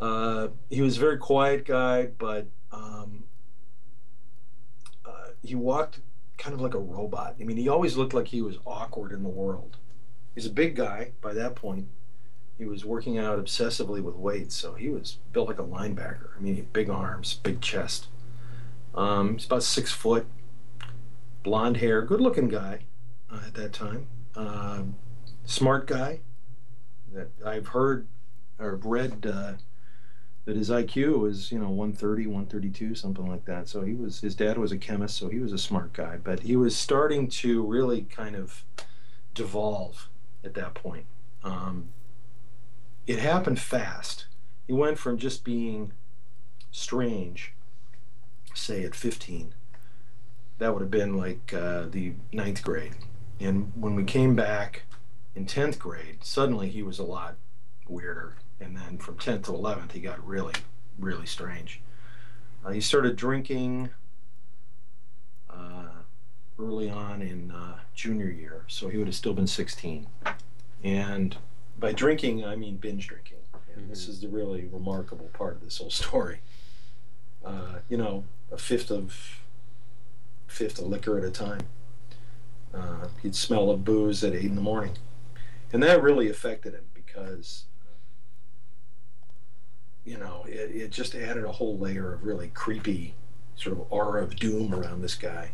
Uh, 0.00 0.48
he 0.70 0.82
was 0.82 0.96
a 0.96 1.00
very 1.00 1.18
quiet 1.18 1.64
guy, 1.64 2.06
but 2.18 2.46
um, 2.72 3.24
uh, 5.06 5.28
he 5.42 5.54
walked 5.54 6.00
kind 6.36 6.54
of 6.54 6.60
like 6.60 6.74
a 6.74 6.78
robot. 6.78 7.36
I 7.40 7.44
mean, 7.44 7.56
he 7.56 7.68
always 7.68 7.96
looked 7.96 8.12
like 8.12 8.28
he 8.28 8.42
was 8.42 8.56
awkward 8.66 9.12
in 9.12 9.22
the 9.22 9.28
world. 9.28 9.76
He's 10.34 10.46
a 10.46 10.50
big 10.50 10.74
guy 10.74 11.12
by 11.20 11.32
that 11.34 11.54
point. 11.54 11.86
He 12.58 12.64
was 12.64 12.84
working 12.84 13.18
out 13.18 13.38
obsessively 13.38 14.02
with 14.02 14.14
weights, 14.14 14.54
so 14.54 14.74
he 14.74 14.88
was 14.88 15.18
built 15.32 15.48
like 15.48 15.58
a 15.58 15.64
linebacker. 15.64 16.36
I 16.36 16.40
mean, 16.40 16.54
he 16.54 16.60
had 16.60 16.72
big 16.72 16.88
arms, 16.88 17.34
big 17.42 17.60
chest. 17.60 18.08
Um, 18.94 19.34
he's 19.34 19.46
about 19.46 19.64
six 19.64 19.90
foot, 19.90 20.26
blonde 21.42 21.78
hair, 21.78 22.02
good 22.02 22.20
looking 22.20 22.48
guy 22.48 22.80
uh, 23.30 23.40
at 23.46 23.54
that 23.54 23.72
time. 23.72 24.06
Um, 24.36 24.96
smart 25.44 25.86
guy. 25.86 26.20
That 27.12 27.30
I've 27.44 27.68
heard 27.68 28.08
or 28.58 28.76
read 28.76 29.26
uh, 29.26 29.52
that 30.44 30.56
his 30.56 30.70
IQ 30.70 31.18
was, 31.18 31.50
you 31.50 31.58
know, 31.58 31.70
130, 31.70 32.26
132, 32.26 32.94
something 32.94 33.26
like 33.26 33.44
that. 33.46 33.68
So 33.68 33.82
he 33.82 33.94
was, 33.94 34.20
his 34.20 34.34
dad 34.34 34.58
was 34.58 34.72
a 34.72 34.78
chemist, 34.78 35.16
so 35.16 35.28
he 35.28 35.38
was 35.38 35.52
a 35.52 35.58
smart 35.58 35.92
guy. 35.92 36.18
But 36.22 36.40
he 36.40 36.56
was 36.56 36.76
starting 36.76 37.28
to 37.28 37.62
really 37.62 38.02
kind 38.02 38.36
of 38.36 38.64
devolve 39.32 40.08
at 40.44 40.54
that 40.54 40.74
point. 40.74 41.06
Um, 41.42 41.88
it 43.06 43.18
happened 43.18 43.58
fast. 43.58 44.26
He 44.66 44.72
went 44.72 44.98
from 44.98 45.18
just 45.18 45.44
being 45.44 45.92
strange, 46.70 47.52
say 48.54 48.84
at 48.84 48.94
15, 48.94 49.54
that 50.58 50.72
would 50.72 50.80
have 50.80 50.90
been 50.90 51.16
like 51.16 51.52
uh, 51.52 51.86
the 51.90 52.12
ninth 52.32 52.62
grade. 52.62 52.94
And 53.40 53.72
when 53.74 53.94
we 53.94 54.04
came 54.04 54.36
back 54.36 54.84
in 55.34 55.46
10th 55.46 55.78
grade, 55.78 56.18
suddenly 56.22 56.68
he 56.68 56.82
was 56.82 56.98
a 56.98 57.04
lot 57.04 57.36
weirder. 57.88 58.36
And 58.60 58.76
then 58.76 58.98
from 58.98 59.16
10th 59.16 59.44
to 59.44 59.52
11th, 59.52 59.92
he 59.92 60.00
got 60.00 60.24
really, 60.26 60.54
really 60.98 61.26
strange. 61.26 61.80
Uh, 62.64 62.70
he 62.70 62.80
started 62.80 63.16
drinking 63.16 63.90
uh, 65.50 65.93
early 66.58 66.88
on 66.88 67.22
in 67.22 67.50
uh, 67.50 67.78
junior 67.94 68.30
year, 68.30 68.64
so 68.68 68.88
he 68.88 68.98
would 68.98 69.06
have 69.06 69.16
still 69.16 69.34
been 69.34 69.46
16. 69.46 70.06
And 70.82 71.36
by 71.78 71.92
drinking, 71.92 72.44
I 72.44 72.56
mean 72.56 72.76
binge 72.76 73.08
drinking. 73.08 73.38
And 73.74 73.90
this 73.90 74.06
is 74.06 74.20
the 74.20 74.28
really 74.28 74.68
remarkable 74.72 75.30
part 75.32 75.56
of 75.56 75.62
this 75.62 75.78
whole 75.78 75.90
story. 75.90 76.40
Uh, 77.44 77.78
you 77.88 77.96
know, 77.96 78.24
a 78.50 78.56
fifth 78.56 78.90
of 78.90 79.40
fifth 80.46 80.78
of 80.78 80.86
liquor 80.86 81.18
at 81.18 81.24
a 81.24 81.30
time. 81.30 81.62
Uh, 82.72 83.08
he'd 83.22 83.34
smell 83.34 83.70
of 83.70 83.84
booze 83.84 84.22
at 84.22 84.34
eight 84.34 84.44
in 84.44 84.54
the 84.54 84.60
morning, 84.60 84.96
and 85.72 85.82
that 85.82 86.02
really 86.02 86.28
affected 86.28 86.74
him 86.74 86.84
because, 86.92 87.64
you 90.04 90.16
know, 90.16 90.44
it, 90.48 90.70
it 90.74 90.90
just 90.90 91.14
added 91.14 91.44
a 91.44 91.52
whole 91.52 91.78
layer 91.78 92.14
of 92.14 92.24
really 92.24 92.48
creepy 92.48 93.14
sort 93.56 93.76
of 93.76 93.84
aura 93.90 94.22
of 94.22 94.36
doom 94.36 94.74
around 94.74 95.02
this 95.02 95.14
guy 95.14 95.50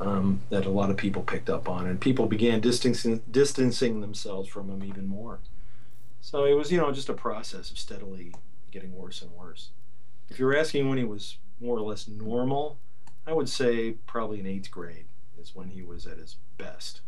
um, 0.00 0.42
that 0.50 0.66
a 0.66 0.70
lot 0.70 0.90
of 0.90 0.96
people 0.96 1.22
picked 1.22 1.50
up 1.50 1.68
on, 1.68 1.86
and 1.86 2.00
people 2.00 2.26
began 2.26 2.60
distancing 2.60 3.22
distancing 3.30 4.00
themselves 4.00 4.48
from 4.48 4.70
him 4.70 4.84
even 4.84 5.06
more. 5.06 5.40
So 6.20 6.44
it 6.44 6.54
was, 6.54 6.70
you 6.72 6.78
know, 6.78 6.92
just 6.92 7.08
a 7.08 7.14
process 7.14 7.70
of 7.70 7.78
steadily 7.78 8.34
getting 8.70 8.94
worse 8.94 9.22
and 9.22 9.32
worse. 9.32 9.70
If 10.28 10.38
you're 10.38 10.56
asking 10.56 10.88
when 10.88 10.98
he 10.98 11.04
was 11.04 11.38
more 11.60 11.76
or 11.78 11.82
less 11.82 12.08
normal, 12.08 12.78
I 13.26 13.32
would 13.32 13.48
say 13.48 13.92
probably 14.06 14.40
in 14.40 14.46
eighth 14.46 14.70
grade 14.70 15.06
is 15.38 15.54
when 15.54 15.70
he 15.70 15.82
was 15.82 16.06
at 16.06 16.18
his 16.18 16.36
best. 16.58 17.02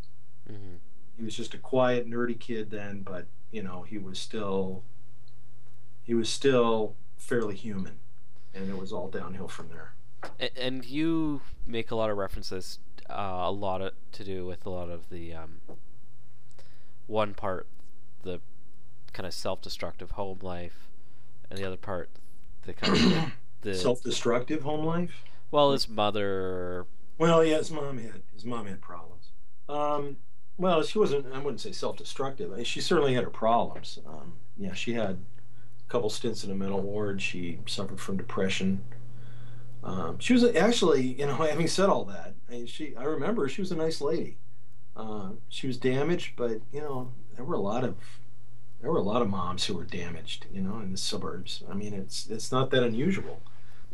hmm 0.46 0.76
He 1.16 1.24
was 1.24 1.36
just 1.36 1.54
a 1.54 1.58
quiet, 1.58 2.08
nerdy 2.08 2.38
kid 2.38 2.70
then, 2.70 3.02
but 3.02 3.26
you 3.50 3.62
know, 3.62 3.82
he 3.82 3.98
was 3.98 4.18
still 4.18 4.82
he 6.04 6.14
was 6.14 6.28
still 6.28 6.96
fairly 7.16 7.54
human, 7.54 7.98
and 8.54 8.68
it 8.68 8.76
was 8.78 8.92
all 8.92 9.08
downhill 9.08 9.48
from 9.48 9.68
there. 9.68 9.94
And 10.56 10.84
you 10.84 11.40
make 11.66 11.90
a 11.90 11.96
lot 11.96 12.10
of 12.10 12.16
references, 12.16 12.78
uh, 13.10 13.42
a 13.44 13.50
lot 13.50 13.80
of, 13.80 13.92
to 14.12 14.24
do 14.24 14.46
with 14.46 14.66
a 14.66 14.70
lot 14.70 14.88
of 14.88 15.08
the 15.10 15.34
um, 15.34 15.60
one 17.06 17.34
part, 17.34 17.66
the 18.22 18.40
kind 19.12 19.26
of 19.26 19.34
self-destructive 19.34 20.12
home 20.12 20.38
life, 20.42 20.88
and 21.50 21.58
the 21.58 21.64
other 21.64 21.76
part, 21.76 22.08
the 22.62 22.72
kind 22.72 22.92
of 22.92 23.32
the, 23.62 23.74
Self-destructive 23.74 24.62
home 24.62 24.84
life. 24.84 25.24
well, 25.50 25.72
his 25.72 25.88
mother. 25.88 26.86
Well, 27.18 27.44
yeah, 27.44 27.58
his 27.58 27.70
mom 27.70 27.98
had 27.98 28.22
his 28.32 28.44
mom 28.44 28.66
had 28.66 28.80
problems. 28.80 29.28
Um, 29.68 30.16
well, 30.58 30.82
she 30.82 30.98
wasn't. 30.98 31.26
I 31.32 31.38
wouldn't 31.38 31.60
say 31.60 31.72
self-destructive. 31.72 32.52
I 32.52 32.56
mean, 32.56 32.64
she 32.64 32.80
certainly 32.80 33.14
had 33.14 33.24
her 33.24 33.30
problems. 33.30 33.98
Um, 34.06 34.34
yeah, 34.56 34.74
she 34.74 34.94
had 34.94 35.10
a 35.10 35.88
couple 35.88 36.10
stints 36.10 36.44
in 36.44 36.50
a 36.50 36.54
mental 36.54 36.80
ward. 36.80 37.22
She 37.22 37.58
suffered 37.66 38.00
from 38.00 38.16
depression. 38.16 38.82
Um, 39.82 40.18
she 40.18 40.32
was 40.32 40.44
actually, 40.44 41.02
you 41.02 41.26
know, 41.26 41.34
having 41.36 41.68
said 41.68 41.88
all 41.88 42.04
that, 42.06 42.34
I 42.50 42.64
she. 42.66 42.96
I 42.96 43.04
remember 43.04 43.48
she 43.48 43.60
was 43.60 43.72
a 43.72 43.76
nice 43.76 44.00
lady. 44.00 44.38
Uh, 44.96 45.30
she 45.48 45.66
was 45.66 45.78
damaged, 45.78 46.32
but 46.36 46.60
you 46.72 46.80
know, 46.80 47.12
there 47.34 47.44
were 47.44 47.54
a 47.54 47.60
lot 47.60 47.84
of 47.84 47.96
there 48.80 48.90
were 48.90 48.98
a 48.98 49.02
lot 49.02 49.22
of 49.22 49.28
moms 49.28 49.64
who 49.64 49.74
were 49.74 49.84
damaged. 49.84 50.46
You 50.52 50.62
know, 50.62 50.78
in 50.80 50.92
the 50.92 50.98
suburbs. 50.98 51.62
I 51.70 51.74
mean, 51.74 51.94
it's 51.94 52.28
it's 52.28 52.52
not 52.52 52.70
that 52.70 52.82
unusual. 52.82 53.40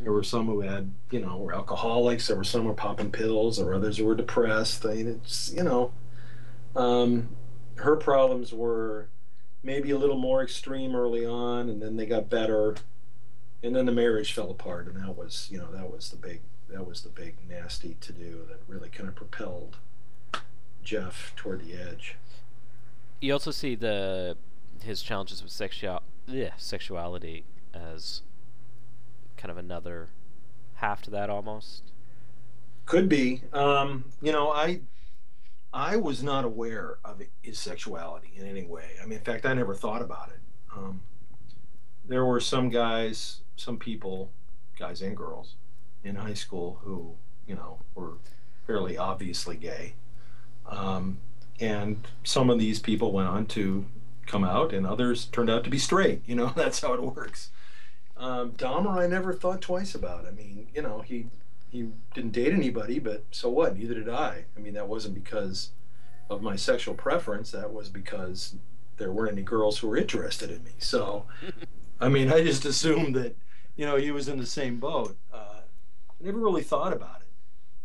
There 0.00 0.12
were 0.12 0.22
some 0.22 0.46
who 0.46 0.60
had, 0.60 0.92
you 1.10 1.20
know, 1.20 1.38
were 1.38 1.54
alcoholics. 1.54 2.28
There 2.28 2.36
were 2.36 2.44
some 2.44 2.62
who 2.62 2.68
were 2.68 2.74
popping 2.74 3.10
pills, 3.10 3.58
or 3.58 3.74
others 3.74 3.96
who 3.96 4.04
were 4.04 4.14
depressed. 4.14 4.86
I 4.86 4.94
mean, 4.94 5.08
it's, 5.08 5.52
you 5.52 5.64
know, 5.64 5.92
um, 6.76 7.30
her 7.76 7.96
problems 7.96 8.52
were 8.52 9.08
maybe 9.62 9.90
a 9.90 9.98
little 9.98 10.16
more 10.16 10.42
extreme 10.42 10.94
early 10.94 11.26
on, 11.26 11.68
and 11.68 11.82
then 11.82 11.96
they 11.96 12.06
got 12.06 12.30
better, 12.30 12.76
and 13.62 13.74
then 13.74 13.86
the 13.86 13.92
marriage 13.92 14.32
fell 14.32 14.50
apart, 14.50 14.86
and 14.86 14.96
that 14.96 15.16
was, 15.16 15.48
you 15.50 15.58
know, 15.58 15.70
that 15.72 15.90
was 15.90 16.10
the 16.10 16.16
big, 16.16 16.40
that 16.68 16.86
was 16.86 17.02
the 17.02 17.08
big 17.08 17.36
nasty 17.48 17.96
to 18.00 18.12
do 18.12 18.46
that 18.48 18.60
really 18.66 18.88
kind 18.88 19.08
of 19.08 19.14
propelled 19.14 19.78
Jeff 20.82 21.32
toward 21.36 21.64
the 21.64 21.74
edge. 21.74 22.16
You 23.20 23.32
also 23.32 23.50
see 23.50 23.74
the 23.74 24.36
his 24.82 25.02
challenges 25.02 25.42
with 25.42 25.50
sexual 25.50 26.02
yeah, 26.26 26.50
sexuality 26.56 27.44
as 27.74 28.22
kind 29.36 29.50
of 29.50 29.56
another 29.56 30.08
half 30.74 31.02
to 31.02 31.10
that 31.10 31.28
almost. 31.30 31.82
Could 32.86 33.08
be. 33.08 33.42
Um, 33.52 34.04
you 34.22 34.32
know, 34.32 34.50
I 34.50 34.80
I 35.72 35.96
was 35.96 36.22
not 36.22 36.44
aware 36.44 36.98
of 37.04 37.20
his 37.42 37.58
sexuality 37.58 38.32
in 38.36 38.46
any 38.46 38.64
way. 38.64 38.92
I 39.02 39.06
mean, 39.06 39.18
in 39.18 39.24
fact, 39.24 39.44
I 39.44 39.52
never 39.52 39.74
thought 39.74 40.00
about 40.00 40.30
it. 40.30 40.40
Um, 40.74 41.02
there 42.06 42.24
were 42.24 42.40
some 42.40 42.70
guys, 42.70 43.42
some 43.58 43.76
people, 43.76 44.30
guys 44.78 45.02
and 45.02 45.16
girls, 45.16 45.54
in 46.04 46.16
high 46.16 46.34
school 46.34 46.78
who, 46.82 47.14
you 47.46 47.54
know, 47.54 47.78
were 47.94 48.14
fairly 48.66 48.96
obviously 48.96 49.56
gay. 49.56 49.94
Um, 50.66 51.18
and 51.60 52.06
some 52.22 52.50
of 52.50 52.58
these 52.58 52.78
people 52.78 53.12
went 53.12 53.28
on 53.28 53.46
to 53.46 53.86
come 54.26 54.44
out, 54.44 54.72
and 54.72 54.86
others 54.86 55.24
turned 55.26 55.50
out 55.50 55.64
to 55.64 55.70
be 55.70 55.78
straight. 55.78 56.22
You 56.26 56.36
know, 56.36 56.52
that's 56.56 56.80
how 56.80 56.94
it 56.94 57.02
works. 57.02 57.50
Um, 58.16 58.52
Dahmer, 58.52 58.98
I 58.98 59.06
never 59.06 59.32
thought 59.32 59.60
twice 59.60 59.94
about. 59.94 60.26
I 60.26 60.30
mean, 60.30 60.68
you 60.74 60.82
know, 60.82 61.00
he 61.00 61.26
he 61.70 61.90
didn't 62.14 62.32
date 62.32 62.52
anybody, 62.52 62.98
but 62.98 63.24
so 63.30 63.48
what? 63.48 63.76
Neither 63.76 63.94
did 63.94 64.08
I. 64.08 64.44
I 64.56 64.60
mean, 64.60 64.74
that 64.74 64.88
wasn't 64.88 65.14
because 65.14 65.70
of 66.30 66.42
my 66.42 66.56
sexual 66.56 66.94
preference. 66.94 67.50
That 67.50 67.72
was 67.72 67.88
because 67.88 68.56
there 68.96 69.12
weren't 69.12 69.32
any 69.32 69.42
girls 69.42 69.78
who 69.78 69.88
were 69.88 69.96
interested 69.96 70.50
in 70.50 70.62
me. 70.64 70.72
So, 70.78 71.24
I 72.00 72.08
mean, 72.08 72.32
I 72.32 72.42
just 72.42 72.64
assumed 72.64 73.14
that, 73.14 73.36
you 73.78 73.86
know, 73.86 73.96
he 73.96 74.10
was 74.10 74.28
in 74.28 74.38
the 74.38 74.44
same 74.46 74.78
boat. 74.78 75.16
Uh, 75.32 75.60
I 76.10 76.24
never 76.24 76.40
really 76.40 76.64
thought 76.64 76.92
about 76.92 77.22
it. 77.22 77.28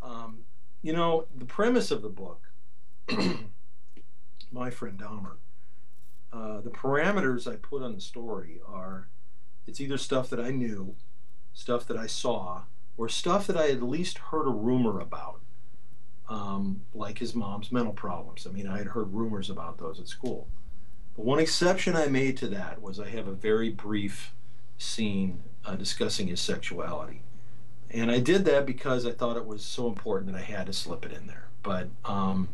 Um, 0.01 0.39
you 0.81 0.91
know, 0.91 1.27
the 1.37 1.45
premise 1.45 1.91
of 1.91 2.01
the 2.01 2.09
book, 2.09 2.41
my 4.51 4.71
friend 4.71 4.99
Dahmer, 4.99 5.35
uh, 6.33 6.61
the 6.61 6.71
parameters 6.71 7.49
I 7.49 7.57
put 7.57 7.83
on 7.83 7.93
the 7.93 8.01
story 8.01 8.59
are 8.67 9.07
it's 9.67 9.79
either 9.79 9.99
stuff 9.99 10.31
that 10.31 10.39
I 10.39 10.49
knew, 10.49 10.95
stuff 11.53 11.85
that 11.85 11.95
I 11.95 12.07
saw, 12.07 12.63
or 12.97 13.07
stuff 13.07 13.45
that 13.45 13.55
I 13.55 13.69
at 13.69 13.83
least 13.83 14.17
heard 14.17 14.47
a 14.47 14.51
rumor 14.51 14.99
about, 14.99 15.41
um, 16.27 16.81
like 16.95 17.19
his 17.19 17.35
mom's 17.35 17.71
mental 17.71 17.93
problems. 17.93 18.47
I 18.47 18.51
mean, 18.51 18.67
I 18.67 18.79
had 18.79 18.87
heard 18.87 19.13
rumors 19.13 19.51
about 19.51 19.77
those 19.77 19.99
at 19.99 20.07
school. 20.07 20.47
The 21.13 21.21
one 21.21 21.37
exception 21.37 21.95
I 21.95 22.07
made 22.07 22.35
to 22.37 22.47
that 22.47 22.81
was 22.81 22.99
I 22.99 23.09
have 23.09 23.27
a 23.27 23.33
very 23.33 23.69
brief 23.69 24.33
scene 24.83 25.41
uh, 25.65 25.75
discussing 25.75 26.27
his 26.27 26.41
sexuality. 26.41 27.21
And 27.89 28.11
I 28.11 28.19
did 28.19 28.45
that 28.45 28.65
because 28.65 29.05
I 29.05 29.11
thought 29.11 29.37
it 29.37 29.45
was 29.45 29.63
so 29.63 29.87
important 29.87 30.31
that 30.31 30.37
I 30.37 30.43
had 30.43 30.65
to 30.65 30.73
slip 30.73 31.05
it 31.05 31.11
in 31.11 31.27
there. 31.27 31.47
But 31.61 31.89
um, 32.05 32.49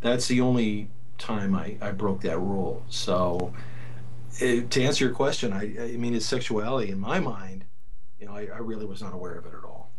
that's 0.00 0.26
the 0.26 0.40
only 0.40 0.88
time 1.18 1.54
I, 1.54 1.76
I 1.80 1.92
broke 1.92 2.22
that 2.22 2.38
rule. 2.38 2.82
So, 2.88 3.52
it, 4.38 4.70
to 4.70 4.82
answer 4.82 5.04
your 5.04 5.14
question, 5.14 5.52
I, 5.52 5.92
I 5.92 5.96
mean, 5.96 6.14
his 6.14 6.26
sexuality, 6.26 6.90
in 6.90 6.98
my 6.98 7.20
mind, 7.20 7.64
you 8.18 8.26
know, 8.26 8.32
I, 8.32 8.46
I 8.46 8.58
really 8.58 8.86
was 8.86 9.02
not 9.02 9.12
aware 9.12 9.34
of 9.34 9.46
it 9.46 9.52
at 9.56 9.64
all. 9.64 9.90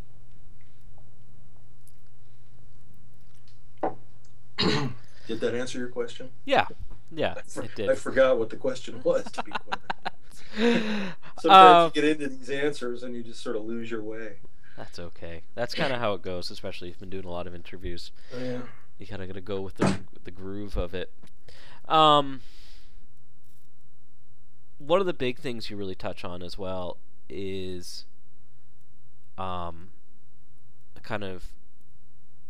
did 5.28 5.40
that 5.40 5.56
answer 5.56 5.80
your 5.80 5.88
question? 5.90 6.30
Yeah, 6.46 6.66
yeah, 7.12 7.36
I, 7.38 7.42
for, 7.42 7.64
it 7.64 7.76
did. 7.76 7.90
I 7.90 7.96
forgot 7.96 8.38
what 8.38 8.50
the 8.50 8.58
question 8.58 9.02
was, 9.04 9.24
to 9.32 9.44
be 9.44 9.52
quite 9.52 9.80
honest. 10.06 10.11
Sometimes 10.58 11.46
Um, 11.46 11.92
you 11.96 12.02
get 12.02 12.04
into 12.22 12.28
these 12.28 12.50
answers 12.50 13.04
and 13.04 13.16
you 13.16 13.24
just 13.24 13.42
sort 13.42 13.56
of 13.56 13.64
lose 13.64 13.90
your 13.90 14.02
way. 14.04 14.34
That's 14.78 15.00
okay. 15.00 15.44
That's 15.56 15.74
kind 15.74 15.94
of 15.94 16.00
how 16.00 16.14
it 16.14 16.22
goes, 16.22 16.50
especially 16.52 16.90
if 16.90 16.96
you've 16.96 17.00
been 17.02 17.10
doing 17.10 17.26
a 17.26 17.32
lot 17.32 17.48
of 17.48 17.54
interviews. 17.56 18.12
Oh, 18.34 18.40
yeah. 18.44 18.62
You 18.98 19.08
kind 19.08 19.22
of 19.22 19.28
got 19.28 19.36
to 19.36 19.42
go 19.42 19.62
with 19.62 19.78
the 19.78 20.00
the 20.24 20.32
groove 20.32 20.78
of 20.78 20.94
it. 20.94 21.12
Um, 21.88 22.42
one 24.78 25.00
of 25.00 25.06
the 25.08 25.14
big 25.14 25.40
things 25.40 25.70
you 25.70 25.78
really 25.78 25.96
touch 25.96 26.24
on 26.24 26.42
as 26.42 26.58
well 26.58 26.98
is 27.30 28.06
um, 29.38 29.90
a 30.96 31.00
kind 31.00 31.24
of 31.24 31.46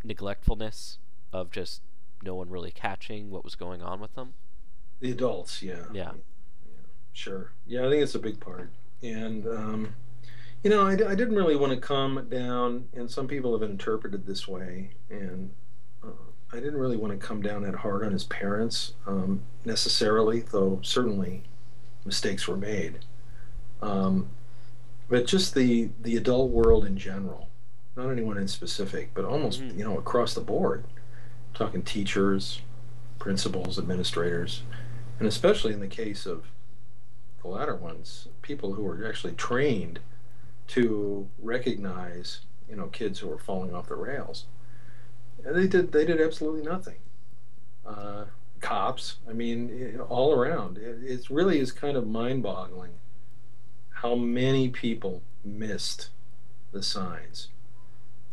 neglectfulness 0.05 0.97
of 1.31 1.51
just 1.51 1.81
no 2.23 2.35
one 2.35 2.49
really 2.49 2.71
catching 2.71 3.29
what 3.31 3.43
was 3.43 3.55
going 3.55 3.81
on 3.81 3.99
with 3.99 4.15
them. 4.15 4.33
The 4.99 5.11
adults, 5.11 5.61
yeah. 5.63 5.85
Yeah. 5.91 6.11
Sure. 7.13 7.51
Yeah, 7.67 7.85
I 7.85 7.89
think 7.89 8.03
it's 8.03 8.15
a 8.15 8.19
big 8.19 8.39
part. 8.39 8.69
And, 9.03 9.45
um, 9.47 9.95
you 10.63 10.69
know, 10.69 10.85
I, 10.87 10.91
I 10.93 11.15
didn't 11.15 11.35
really 11.35 11.55
want 11.55 11.73
to 11.73 11.79
come 11.79 12.27
down, 12.29 12.85
and 12.93 13.09
some 13.09 13.27
people 13.27 13.51
have 13.57 13.67
interpreted 13.69 14.25
this 14.25 14.47
way, 14.47 14.91
and 15.09 15.51
uh, 16.03 16.07
I 16.53 16.57
didn't 16.57 16.77
really 16.77 16.97
want 16.97 17.19
to 17.19 17.25
come 17.25 17.41
down 17.41 17.63
that 17.63 17.75
hard 17.75 18.03
on 18.03 18.11
his 18.11 18.23
parents 18.25 18.93
um, 19.07 19.41
necessarily, 19.65 20.41
though 20.41 20.79
certainly 20.83 21.43
mistakes 22.05 22.47
were 22.47 22.57
made. 22.57 22.99
Um, 23.81 24.29
but 25.09 25.25
just 25.27 25.53
the, 25.55 25.89
the 26.01 26.15
adult 26.15 26.51
world 26.51 26.85
in 26.85 26.95
general, 26.97 27.49
not 27.95 28.09
anyone 28.09 28.37
in 28.37 28.47
specific, 28.47 29.11
but 29.13 29.25
almost, 29.25 29.61
Mhm. 29.61 29.77
you 29.77 29.83
know, 29.83 29.97
across 29.97 30.33
the 30.33 30.41
board. 30.41 30.85
talking 31.53 31.81
teachers, 31.83 32.61
principals, 33.19 33.77
administrators, 33.77 34.63
and 35.19 35.27
especially 35.27 35.73
in 35.73 35.81
the 35.81 35.87
case 35.87 36.25
of 36.25 36.45
the 37.41 37.47
latter 37.47 37.75
ones, 37.75 38.27
people 38.41 38.73
who 38.73 38.85
are 38.87 39.07
actually 39.07 39.33
trained 39.33 39.99
to 40.67 41.27
recognize, 41.39 42.41
you 42.69 42.75
know, 42.75 42.87
kids 42.87 43.19
who 43.19 43.31
are 43.31 43.37
falling 43.37 43.73
off 43.73 43.89
the 43.89 43.95
rails. 43.95 44.45
And 45.43 45.55
they 45.55 45.67
did 45.67 45.91
they 45.91 46.05
did 46.05 46.21
absolutely 46.21 46.63
nothing. 46.63 46.97
Uh, 47.85 48.25
cops, 48.59 49.15
I 49.27 49.33
mean, 49.33 49.99
all 50.07 50.33
around. 50.33 50.77
It, 50.77 50.99
it 51.03 51.29
really 51.29 51.59
is 51.59 51.71
kind 51.71 51.97
of 51.97 52.07
mind-boggling 52.07 52.91
how 53.89 54.15
many 54.15 54.69
people 54.69 55.21
missed 55.43 56.09
the 56.71 56.81
signs, 56.83 57.49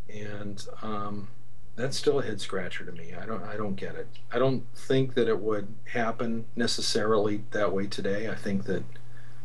and 0.09 0.67
um, 0.83 1.29
that's 1.79 1.97
still 1.97 2.19
a 2.21 2.25
head 2.25 2.41
scratcher 2.41 2.85
to 2.85 2.93
me. 2.93 3.15
I 3.15 3.25
don't 3.25 3.43
I 3.45 3.57
don't 3.57 3.75
get 3.77 3.95
it. 3.95 4.09
I 4.33 4.39
don't 4.39 4.65
think 4.75 5.15
that 5.15 5.29
it 5.29 5.39
would 5.41 5.69
happen 5.93 6.45
necessarily 6.57 7.45
that 7.53 7.73
way 7.73 7.87
today. 7.87 8.29
I 8.29 8.35
think 8.35 8.65
that 8.65 8.83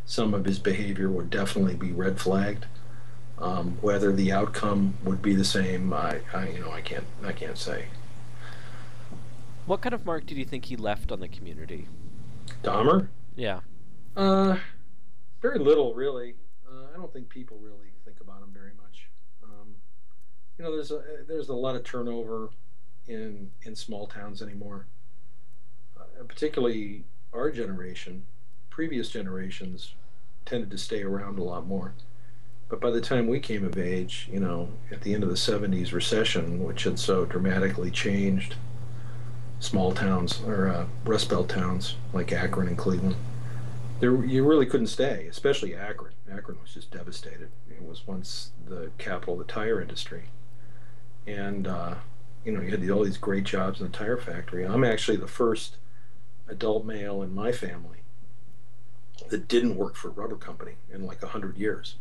some 0.05 0.33
of 0.33 0.43
his 0.45 0.59
behavior 0.59 1.09
would 1.09 1.29
definitely 1.29 1.75
be 1.75 1.91
red 1.91 2.19
flagged. 2.19 2.65
Um, 3.37 3.77
whether 3.81 4.11
the 4.11 4.31
outcome 4.31 4.95
would 5.03 5.21
be 5.21 5.33
the 5.35 5.45
same, 5.45 5.93
I, 5.93 6.19
I 6.33 6.49
you 6.49 6.59
know 6.59 6.71
I 6.71 6.81
can't 6.81 7.05
I 7.23 7.31
can't 7.31 7.57
say. 7.57 7.85
What 9.65 9.81
kind 9.81 9.93
of 9.93 10.05
mark 10.05 10.25
did 10.25 10.37
you 10.37 10.45
think 10.45 10.65
he 10.65 10.75
left 10.75 11.11
on 11.11 11.19
the 11.19 11.27
community? 11.29 11.87
Dahmer, 12.63 13.07
Yeah. 13.35 13.61
uh, 14.17 14.57
very 15.41 15.57
little 15.59 15.93
really. 15.93 16.35
Uh, 16.67 16.87
I 16.93 16.97
don't 16.97 17.11
think 17.13 17.29
people 17.29 17.57
really 17.61 17.91
think 18.05 18.19
about 18.19 18.41
him 18.43 18.49
very 18.53 18.71
much. 18.81 19.07
Um, 19.43 19.75
you 20.57 20.65
know, 20.65 20.71
there's 20.71 20.91
a 20.91 21.01
there's 21.27 21.49
a 21.49 21.53
lot 21.53 21.75
of 21.75 21.83
turnover 21.83 22.49
in 23.07 23.51
in 23.63 23.75
small 23.75 24.07
towns 24.07 24.41
anymore. 24.41 24.85
Uh, 25.97 26.23
particularly 26.27 27.03
our 27.33 27.51
generation, 27.51 28.25
previous 28.69 29.09
generations 29.09 29.93
tended 30.45 30.69
to 30.71 30.77
stay 30.77 31.01
around 31.01 31.39
a 31.39 31.43
lot 31.43 31.65
more. 31.65 31.93
But 32.69 32.81
by 32.81 32.91
the 32.91 33.01
time 33.01 33.27
we 33.27 33.39
came 33.39 33.63
of 33.63 33.77
age, 33.77 34.27
you 34.31 34.39
know, 34.39 34.69
at 34.91 35.01
the 35.01 35.13
end 35.13 35.23
of 35.23 35.29
the 35.29 35.35
70s 35.35 35.91
recession, 35.91 36.63
which 36.63 36.83
had 36.83 36.97
so 36.97 37.25
dramatically 37.25 37.91
changed 37.91 38.55
small 39.59 39.93
towns 39.93 40.41
or 40.41 40.67
uh, 40.67 40.85
Rust 41.05 41.29
Belt 41.29 41.49
towns 41.49 41.95
like 42.13 42.31
Akron 42.31 42.67
and 42.67 42.77
Cleveland, 42.77 43.15
there 43.99 44.23
you 44.25 44.43
really 44.45 44.65
couldn't 44.65 44.87
stay, 44.87 45.27
especially 45.29 45.75
Akron. 45.75 46.13
Akron 46.31 46.59
was 46.61 46.73
just 46.73 46.91
devastated. 46.91 47.49
It 47.69 47.83
was 47.83 48.05
once 48.07 48.51
the 48.67 48.91
capital 48.97 49.39
of 49.39 49.45
the 49.45 49.51
tire 49.51 49.81
industry. 49.81 50.23
And, 51.25 51.67
uh, 51.67 51.95
you 52.43 52.51
know, 52.51 52.61
you 52.61 52.71
had 52.71 52.89
all 52.89 53.03
these 53.03 53.17
great 53.17 53.43
jobs 53.45 53.79
in 53.79 53.85
the 53.91 53.97
tire 53.97 54.17
factory. 54.17 54.65
I'm 54.65 54.83
actually 54.83 55.17
the 55.17 55.27
first 55.27 55.77
adult 56.47 56.85
male 56.85 57.21
in 57.21 57.33
my 57.33 57.51
family 57.51 57.99
that 59.29 59.47
didn't 59.47 59.77
work 59.77 59.95
for 59.95 60.09
a 60.09 60.11
rubber 60.11 60.35
company 60.35 60.73
in 60.91 61.05
like 61.05 61.23
a 61.23 61.27
hundred 61.27 61.57
years, 61.57 61.95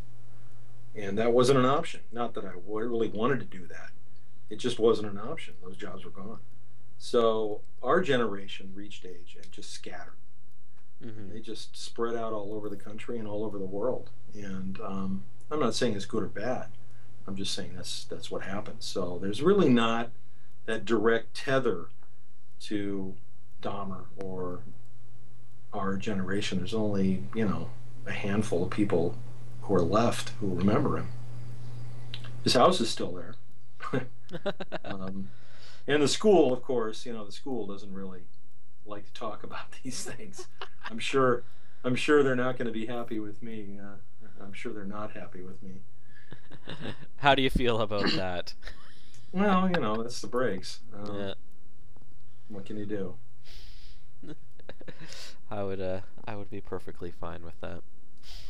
and 0.95 1.19
that 1.19 1.33
wasn't 1.33 1.59
an 1.59 1.65
option. 1.67 2.01
Not 2.13 2.35
that 2.35 2.45
I 2.45 2.53
really 2.67 3.09
wanted 3.09 3.41
to 3.41 3.59
do 3.59 3.67
that; 3.69 3.91
it 4.51 4.57
just 4.57 4.79
wasn't 4.79 5.11
an 5.11 5.19
option. 5.19 5.55
Those 5.63 5.77
jobs 5.77 6.05
were 6.05 6.11
gone. 6.11 6.41
So 6.99 7.63
our 7.83 8.01
generation 8.01 8.73
reached 8.75 9.05
age 9.05 9.37
and 9.43 9.51
just 9.53 9.71
scattered. 9.73 10.17
hmm 11.03 11.31
They 11.33 11.41
just 11.41 11.77
spread 11.77 12.17
out 12.17 12.33
all 12.33 12.55
over 12.55 12.69
the 12.69 12.77
country 12.77 13.19
and 13.19 13.29
all 13.29 13.45
over 13.45 13.59
the 13.59 13.65
world. 13.67 14.11
And 14.35 14.81
um, 14.81 15.25
I'm 15.51 15.61
not 15.61 15.75
saying 15.75 15.97
it's 15.97 16.07
good 16.07 16.23
or 16.23 16.29
bad. 16.29 16.69
I'm 17.27 17.37
just 17.37 17.55
saying 17.55 17.73
that's 17.77 18.05
that's 18.05 18.31
what 18.31 18.43
happened. 18.43 18.79
So 18.81 19.19
there's 19.21 19.43
really 19.43 19.69
not 19.69 20.11
that 20.67 20.85
direct 20.85 21.35
tether 21.35 21.87
to 22.63 23.15
Dahmer 23.61 24.05
or 24.23 24.61
our 25.73 25.97
generation. 25.97 26.59
There's 26.59 26.75
only 26.75 27.25
you 27.35 27.47
know 27.47 27.71
a 28.07 28.13
handful 28.13 28.65
of 28.65 28.71
people 28.71 29.17
who 29.63 29.75
are 29.75 29.83
left 29.83 30.31
who 30.41 30.55
remember 30.55 30.97
him. 30.97 31.09
His 32.43 32.55
house 32.55 32.81
is 32.81 32.91
still 32.91 33.13
there. 33.13 33.37
um, 34.85 35.31
and 35.87 36.03
the 36.03 36.09
school, 36.09 36.53
of 36.53 36.63
course, 36.63 37.07
you 37.07 37.13
know, 37.13 37.25
the 37.25 37.33
school 37.33 37.67
doesn't 37.67 37.93
really 37.93 38.23
like 38.85 39.07
to 39.07 39.13
talk 39.13 39.45
about 39.45 39.73
these 39.83 40.05
things. 40.05 40.49
I'm 40.91 40.99
sure 40.99 41.45
I'm 41.85 41.95
sure 41.95 42.23
they're 42.23 42.37
not 42.37 42.57
going 42.57 42.67
to 42.67 42.73
be 42.73 42.87
happy 42.87 43.19
with 43.19 43.43
me. 43.43 43.79
Uh, 43.83 43.97
I'm 44.43 44.53
sure 44.53 44.73
they're 44.73 44.85
not 44.85 45.13
happy 45.13 45.43
with 45.43 45.63
me. 45.63 45.83
How 47.19 47.35
do 47.35 47.43
you 47.43 47.51
feel 47.51 47.81
about 47.81 48.11
that? 48.13 48.55
Well, 49.35 49.67
you 49.71 49.81
know, 49.81 50.03
that's 50.03 50.21
the 50.21 50.27
breaks. 50.27 50.81
Um, 50.95 51.17
Yeah. 51.19 51.35
What 52.49 52.67
can 52.67 52.77
you 52.77 52.85
do? 52.85 53.15
I 55.51 55.63
would 55.63 55.81
uh 55.81 56.01
I 56.27 56.37
would 56.37 56.51
be 56.51 56.61
perfectly 56.61 57.11
fine 57.11 57.43
with 57.43 57.59
that. 57.63 57.81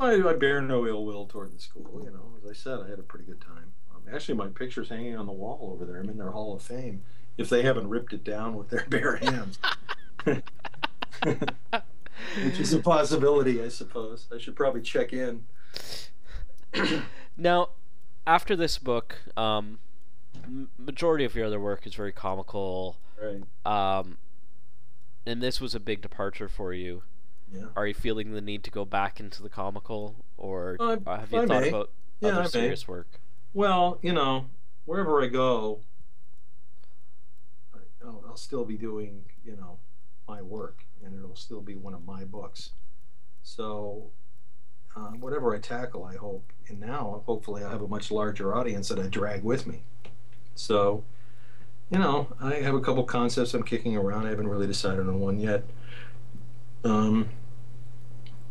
I, 0.00 0.14
I 0.28 0.32
bear 0.32 0.60
no 0.60 0.84
ill 0.86 1.04
will 1.06 1.26
toward 1.26 1.52
the 1.56 1.60
school. 1.60 2.02
You 2.04 2.10
know, 2.10 2.32
as 2.36 2.50
I 2.50 2.52
said, 2.52 2.80
I 2.84 2.90
had 2.90 2.98
a 2.98 3.02
pretty 3.02 3.24
good 3.26 3.40
time. 3.40 3.72
Um, 3.94 4.02
actually, 4.12 4.34
my 4.34 4.48
picture's 4.48 4.88
hanging 4.88 5.16
on 5.16 5.26
the 5.26 5.32
wall 5.32 5.70
over 5.72 5.84
there. 5.84 6.00
I'm 6.00 6.08
in 6.10 6.18
their 6.18 6.32
Hall 6.32 6.52
of 6.56 6.62
Fame. 6.62 7.04
If 7.36 7.48
they 7.48 7.62
haven't 7.62 7.88
ripped 7.88 8.12
it 8.12 8.24
down 8.24 8.56
with 8.56 8.68
their 8.70 8.84
bare 8.88 9.16
hands, 9.16 9.58
which 10.24 10.42
is 12.58 12.72
a 12.72 12.80
possibility, 12.80 13.62
I 13.62 13.68
suppose. 13.68 14.26
I 14.34 14.38
should 14.38 14.56
probably 14.56 14.82
check 14.82 15.12
in. 15.12 15.44
Now, 17.36 17.68
after 18.26 18.56
this 18.56 18.78
book, 18.78 19.22
um, 19.36 19.78
majority 20.78 21.24
of 21.24 21.34
your 21.34 21.46
other 21.46 21.60
work 21.60 21.86
is 21.86 21.94
very 21.94 22.12
comical. 22.12 22.96
Right. 23.20 23.42
Um, 23.64 24.18
and 25.26 25.42
this 25.42 25.60
was 25.60 25.74
a 25.74 25.80
big 25.80 26.00
departure 26.02 26.48
for 26.48 26.72
you. 26.72 27.02
Yeah. 27.52 27.66
Are 27.76 27.86
you 27.86 27.94
feeling 27.94 28.32
the 28.32 28.40
need 28.40 28.64
to 28.64 28.70
go 28.70 28.84
back 28.84 29.20
into 29.20 29.42
the 29.42 29.50
comical, 29.50 30.24
or 30.38 30.76
uh, 30.80 30.96
have 31.06 31.30
you 31.32 31.40
I 31.42 31.46
thought 31.46 31.62
may. 31.62 31.68
about 31.68 31.90
Yeah, 32.20 32.28
I 32.28 32.32
other 32.32 32.42
may. 32.44 32.48
serious 32.48 32.88
work? 32.88 33.20
Well, 33.52 33.98
you 34.00 34.12
know, 34.12 34.46
wherever 34.86 35.22
I 35.22 35.26
go, 35.26 35.80
I'll, 38.04 38.24
I'll 38.26 38.36
still 38.36 38.64
be 38.64 38.76
doing, 38.78 39.24
you 39.44 39.54
know, 39.56 39.78
my 40.26 40.40
work, 40.40 40.84
and 41.04 41.14
it'll 41.14 41.36
still 41.36 41.60
be 41.60 41.74
one 41.76 41.92
of 41.94 42.04
my 42.06 42.24
books. 42.24 42.70
So, 43.42 44.10
uh, 44.96 45.10
whatever 45.18 45.54
I 45.54 45.58
tackle, 45.58 46.04
I 46.04 46.16
hope, 46.16 46.52
and 46.68 46.80
now 46.80 47.22
hopefully 47.26 47.64
I 47.64 47.70
have 47.70 47.82
a 47.82 47.88
much 47.88 48.10
larger 48.10 48.54
audience 48.54 48.88
that 48.88 48.98
I 48.98 49.06
drag 49.06 49.42
with 49.42 49.66
me. 49.66 49.82
So, 50.54 51.04
you 51.90 51.98
know, 51.98 52.28
I 52.40 52.54
have 52.56 52.74
a 52.74 52.80
couple 52.80 53.04
concepts 53.04 53.54
I'm 53.54 53.62
kicking 53.62 53.96
around. 53.96 54.26
I 54.26 54.30
haven't 54.30 54.48
really 54.48 54.66
decided 54.66 55.00
on 55.00 55.20
one 55.20 55.40
yet. 55.40 55.64
Um, 56.84 57.28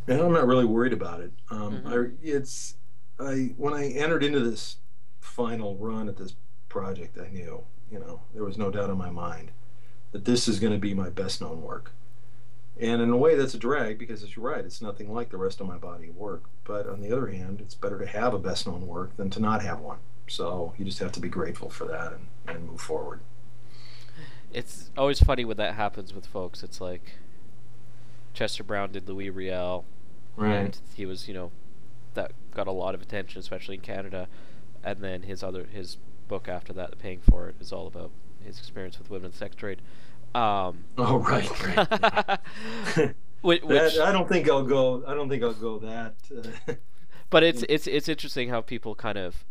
and 0.08 0.20
I'm 0.20 0.34
not 0.34 0.48
really 0.48 0.66
worried 0.66 0.94
about 0.94 1.22
it. 1.22 1.32
Um, 1.50 1.82
I, 1.86 2.06
it's 2.24 2.76
I 3.20 3.54
when 3.58 3.74
I 3.74 3.90
entered 3.90 4.24
into 4.24 4.40
this 4.40 4.78
final 5.20 5.76
run 5.78 6.10
at 6.10 6.18
this 6.18 6.36
project, 6.70 7.18
I 7.20 7.30
knew, 7.30 7.64
you 7.92 8.00
know, 8.00 8.22
there 8.34 8.44
was 8.44 8.58
no 8.58 8.72
doubt 8.72 8.90
in 8.90 8.98
my 8.98 9.10
mind 9.10 9.52
that 10.12 10.26
this 10.26 10.48
is 10.48 10.60
going 10.60 10.74
to 10.74 10.80
be 10.80 10.94
my 10.94 11.10
best 11.10 11.42
known 11.42 11.62
work. 11.62 11.92
And 12.82 13.00
in 13.00 13.12
a 13.12 13.18
way, 13.18 13.36
that's 13.36 13.54
a 13.54 13.60
drag 13.60 14.00
because, 14.00 14.24
as 14.24 14.36
you're 14.36 14.44
right, 14.44 14.66
it's 14.66 14.82
nothing 14.82 15.14
like 15.14 15.30
the 15.30 15.38
rest 15.38 15.62
of 15.62 15.68
my 15.68 15.78
body 15.78 16.10
of 16.10 16.18
work. 16.18 16.46
But 16.64 16.88
on 16.88 17.00
the 17.00 17.12
other 17.12 17.28
hand, 17.28 17.62
it's 17.62 17.76
better 17.76 18.00
to 18.00 18.08
have 18.08 18.34
a 18.34 18.40
best 18.40 18.66
known 18.66 18.88
work 18.88 19.16
than 19.18 19.30
to 19.30 19.40
not 19.40 19.62
have 19.62 19.80
one. 19.80 20.00
So 20.28 20.74
you 20.78 20.86
just 20.86 20.98
have 20.98 21.12
to 21.14 21.20
be 21.20 21.30
grateful 21.30 21.70
for 21.70 21.86
that 21.86 22.14
and, 22.14 22.28
and 22.48 22.68
move 22.68 22.82
forward. 22.82 23.20
It's 24.52 24.90
always 24.98 25.20
funny 25.20 25.46
when 25.46 25.58
that 25.58 25.76
happens 25.76 26.12
with 26.12 26.26
folks. 26.26 26.64
It's 26.64 26.82
like 26.82 27.14
Chester 28.34 28.64
Brown 28.64 28.92
did 28.92 29.08
Louis 29.08 29.30
Riel, 29.30 29.86
and 30.38 30.78
he 30.96 31.06
was, 31.06 31.28
you 31.28 31.34
know, 31.34 31.52
that 32.16 32.32
got 32.54 32.68
a 32.68 32.72
lot 32.72 32.96
of 32.96 33.02
attention, 33.02 33.40
especially 33.40 33.76
in 33.76 33.82
Canada. 33.82 34.28
And 34.84 35.00
then 35.00 35.24
his 35.24 35.44
other 35.44 35.66
his 35.72 35.98
book 36.28 36.48
after 36.48 36.74
that, 36.74 36.98
Paying 36.98 37.22
for 37.30 37.50
It, 37.50 37.56
is 37.60 37.72
all 37.72 37.88
about 37.88 38.10
his 38.44 38.58
experience 38.58 38.98
with 38.98 39.10
women's 39.12 39.36
sex 39.36 39.56
trade. 39.56 39.82
Um, 40.36 40.86
Oh, 40.98 41.18
right, 41.20 41.78
right. 41.78 42.40
which, 43.42 43.62
That- 43.64 44.00
I 44.04 44.12
don't 44.12 44.28
think 44.30 44.50
I'll 44.50 44.64
go. 44.64 45.04
I 45.06 45.14
don't 45.14 45.30
think 45.30 45.44
I'll 45.44 45.54
go 45.54 45.80
that. 45.80 46.16
Uh, 46.68 46.74
but 47.30 47.44
it's 47.44 47.64
it's 47.70 47.88
it's 47.88 48.08
interesting 48.08 48.50
how 48.50 48.62
people 48.62 48.96
kind 48.96 49.18
of 49.18 49.46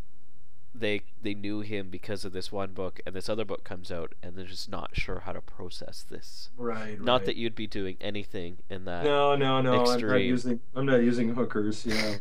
they 0.75 1.03
they 1.21 1.35
knew 1.35 1.61
him 1.61 1.91
because 1.91 2.25
of 2.25 2.33
this 2.33 2.53
one 2.53 2.73
book, 2.73 3.01
and 3.05 3.15
this 3.15 3.29
other 3.29 3.45
book 3.45 3.65
comes 3.65 3.91
out, 3.91 4.15
and 4.23 4.37
they're 4.37 4.45
just 4.47 4.71
not 4.71 4.91
sure 4.95 5.21
how 5.21 5.33
to 5.33 5.41
process 5.41 6.05
this. 6.09 6.51
right. 6.57 7.01
Not 7.01 7.13
right. 7.21 7.27
that 7.27 7.37
you'd 7.37 7.57
be 7.57 7.67
doing 7.67 7.97
anything 8.01 8.59
in 8.71 8.85
that. 8.85 9.05
No, 9.05 9.35
no, 9.37 9.61
no. 9.61 9.85
I'm 9.85 10.01
not 10.01 10.17
using. 10.17 10.61
I'm 10.75 10.87
not 10.87 11.03
using 11.03 11.35
hookers. 11.35 11.85
Yeah. 11.85 12.17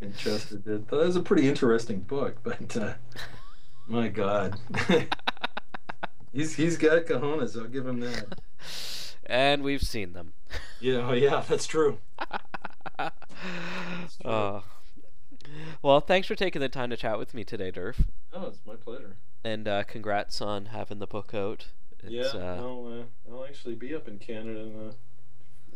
and 0.00 0.16
Chester 0.16 0.58
did. 0.58 0.88
That 0.88 0.96
was 0.96 1.16
a 1.16 1.22
pretty 1.22 1.48
interesting 1.48 2.00
book, 2.00 2.36
but 2.42 2.76
uh, 2.76 2.94
my 3.86 4.08
God, 4.08 4.58
he's 6.32 6.54
he's 6.54 6.76
got 6.76 7.04
cojones. 7.06 7.56
I'll 7.58 7.68
give 7.68 7.86
him 7.86 8.00
that. 8.00 8.40
and 9.26 9.62
we've 9.62 9.82
seen 9.82 10.12
them. 10.12 10.32
Yeah, 10.82 11.10
oh, 11.10 11.12
yeah, 11.12 11.44
that's 11.46 11.66
true. 11.66 11.98
true. 12.98 13.10
Uh, 14.24 14.62
well, 15.82 16.00
thanks 16.00 16.26
for 16.26 16.34
taking 16.34 16.60
the 16.60 16.70
time 16.70 16.88
to 16.88 16.96
chat 16.96 17.18
with 17.18 17.34
me 17.34 17.44
today, 17.44 17.70
Derf. 17.70 18.06
Oh, 18.32 18.46
it's 18.46 18.60
my 18.64 18.76
pleasure. 18.76 19.16
And 19.44 19.68
uh, 19.68 19.84
congrats 19.84 20.40
on 20.40 20.66
having 20.66 20.98
the 20.98 21.06
book 21.06 21.34
out. 21.34 21.66
It's, 22.02 22.34
yeah, 22.34 22.40
uh, 22.40 22.56
I'll 22.62 23.04
uh, 23.28 23.30
I'll 23.30 23.44
actually 23.44 23.74
be 23.74 23.94
up 23.94 24.08
in 24.08 24.18
Canada 24.18 24.60
in 24.60 24.94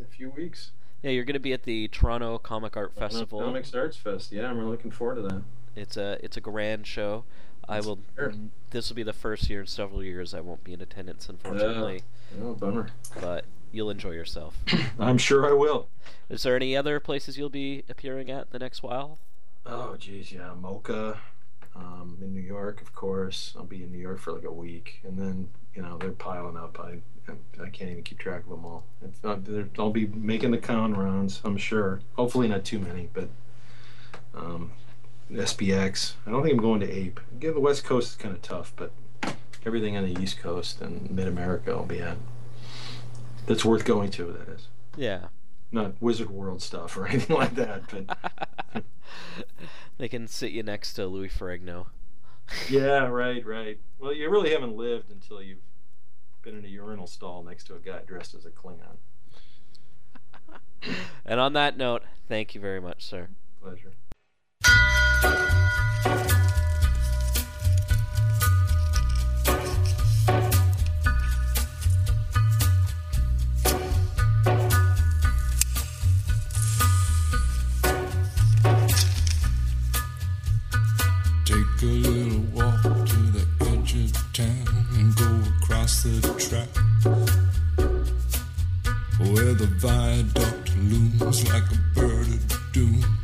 a, 0.01 0.03
a 0.03 0.07
few 0.07 0.31
weeks. 0.31 0.71
yeah, 1.03 1.11
you're 1.11 1.25
going 1.25 1.35
to 1.35 1.39
be 1.39 1.53
at 1.53 1.65
the 1.65 1.89
Toronto 1.89 2.39
Comic 2.39 2.75
Art 2.75 2.95
Festival. 2.95 3.41
Comics 3.41 3.75
Arts 3.75 3.99
Fest. 3.99 4.33
Yeah, 4.33 4.49
I'm 4.49 4.57
really 4.57 4.71
looking 4.71 4.91
forward 4.91 5.17
to 5.17 5.23
that. 5.23 5.43
It's 5.77 5.97
a 5.97 6.19
it's 6.23 6.37
a 6.37 6.41
grand 6.41 6.87
show. 6.87 7.25
I 7.69 7.81
will. 7.81 7.99
Sure. 8.17 8.33
This 8.71 8.89
will 8.89 8.97
be 8.97 9.03
the 9.03 9.13
first 9.13 9.49
year 9.49 9.61
in 9.61 9.67
several 9.67 10.03
years 10.03 10.35
I 10.35 10.41
won't 10.41 10.65
be 10.65 10.73
in 10.73 10.81
attendance, 10.81 11.29
unfortunately. 11.29 12.03
Oh, 12.43 12.55
bummer. 12.55 12.89
But 13.21 13.47
you'll 13.73 13.91
enjoy 13.91 14.11
yourself. 14.11 14.59
I'm 14.99 15.19
sure 15.19 15.49
I 15.49 15.53
will. 15.53 15.89
Is 16.29 16.43
there 16.43 16.57
any 16.57 16.77
other 16.77 17.01
places 17.01 17.39
you'll 17.39 17.49
be 17.49 17.85
appearing 17.89 18.31
at 18.31 18.51
the 18.51 18.59
next 18.59 18.83
while? 18.83 19.19
Oh, 19.67 19.97
geez, 19.97 20.31
yeah, 20.31 20.51
MoCCA, 20.61 21.17
um, 21.75 22.19
in 22.21 22.35
New 22.35 22.43
York, 22.43 22.83
of 22.83 22.93
course. 22.93 23.55
I'll 23.57 23.65
be 23.65 23.83
in 23.83 23.93
New 23.93 23.99
York 23.99 24.19
for 24.19 24.33
like 24.33 24.45
a 24.45 24.53
week, 24.53 25.01
and 25.05 25.19
then 25.19 25.49
you 25.75 25.83
know 25.83 25.97
they're 25.99 26.11
piling 26.11 26.57
up. 26.57 26.79
I 26.79 26.99
I 27.63 27.71
can't 27.71 27.91
even 27.91 28.03
keep 28.03 28.19
track 28.19 28.43
of 28.45 28.51
them 28.51 28.65
all. 28.65 28.85
It's 29.03 29.23
not, 29.23 29.41
I'll 29.79 29.91
be 29.91 30.07
making 30.07 30.51
the 30.51 30.59
con 30.59 30.95
rounds, 30.95 31.41
I'm 31.45 31.57
sure. 31.57 32.01
Hopefully 32.17 32.49
not 32.49 32.65
too 32.65 32.79
many, 32.79 33.09
but 33.15 33.29
um, 34.35 34.73
SPX. 35.31 36.15
I 36.27 36.31
don't 36.31 36.43
think 36.43 36.55
I'm 36.55 36.61
going 36.63 36.81
to 36.81 36.91
APE. 36.91 37.21
Again, 37.37 37.55
the 37.55 37.61
West 37.61 37.85
Coast 37.85 38.11
is 38.11 38.17
kind 38.17 38.35
of 38.35 38.43
tough, 38.43 38.73
but 38.77 38.93
everything 39.67 39.97
on 39.97 40.05
the 40.05 40.21
East 40.23 40.39
Coast 40.39 40.81
and 40.81 41.11
Mid 41.11 41.27
America 41.27 41.71
I'll 41.73 41.85
be 41.85 42.01
at. 42.01 42.17
That's 43.47 43.65
worth 43.65 43.85
going 43.85 44.11
to. 44.13 44.25
That 44.33 44.49
is 44.49 44.69
Yeah. 44.97 45.27
not 45.73 45.95
Wizard 46.01 46.31
World 46.31 46.63
stuff 46.63 46.97
or 46.97 47.07
anything 47.09 47.37
like 47.37 47.55
that, 47.57 47.83
but. 47.91 48.85
they 49.99 50.09
can 50.09 50.27
sit 50.29 50.53
you 50.53 50.63
next 50.63 50.95
to 50.95 51.07
Louis 51.07 51.29
Ferrigno. 51.29 51.87
Yeah, 52.69 53.07
right, 53.07 53.45
right. 53.47 53.79
Well, 53.99 54.13
you 54.13 54.29
really 54.29 54.51
haven't 54.51 54.77
lived 54.77 55.11
until 55.11 55.41
you've 55.41 55.63
been 56.43 56.59
in 56.59 56.65
a 56.67 56.69
urinal 56.69 57.07
stall 57.07 57.43
next 57.43 57.65
to 57.69 57.75
a 57.75 57.79
guy 57.79 58.01
dressed 58.07 58.35
as 58.35 58.45
a 58.45 58.51
Klingon. 58.51 58.99
And 61.25 61.41
on 61.41 61.55
that 61.55 61.79
note, 61.79 62.03
thank 62.29 62.55
you 62.55 62.61
very 62.61 62.83
much, 62.83 63.03
sir. 63.07 63.29
Pleasure. 63.63 63.93
Where 89.19 89.55
the 89.55 89.67
viaduct 89.79 90.77
looms 90.77 91.49
like 91.53 91.63
a 91.71 91.99
bird 91.99 92.27
of 92.27 92.73
doom 92.73 93.24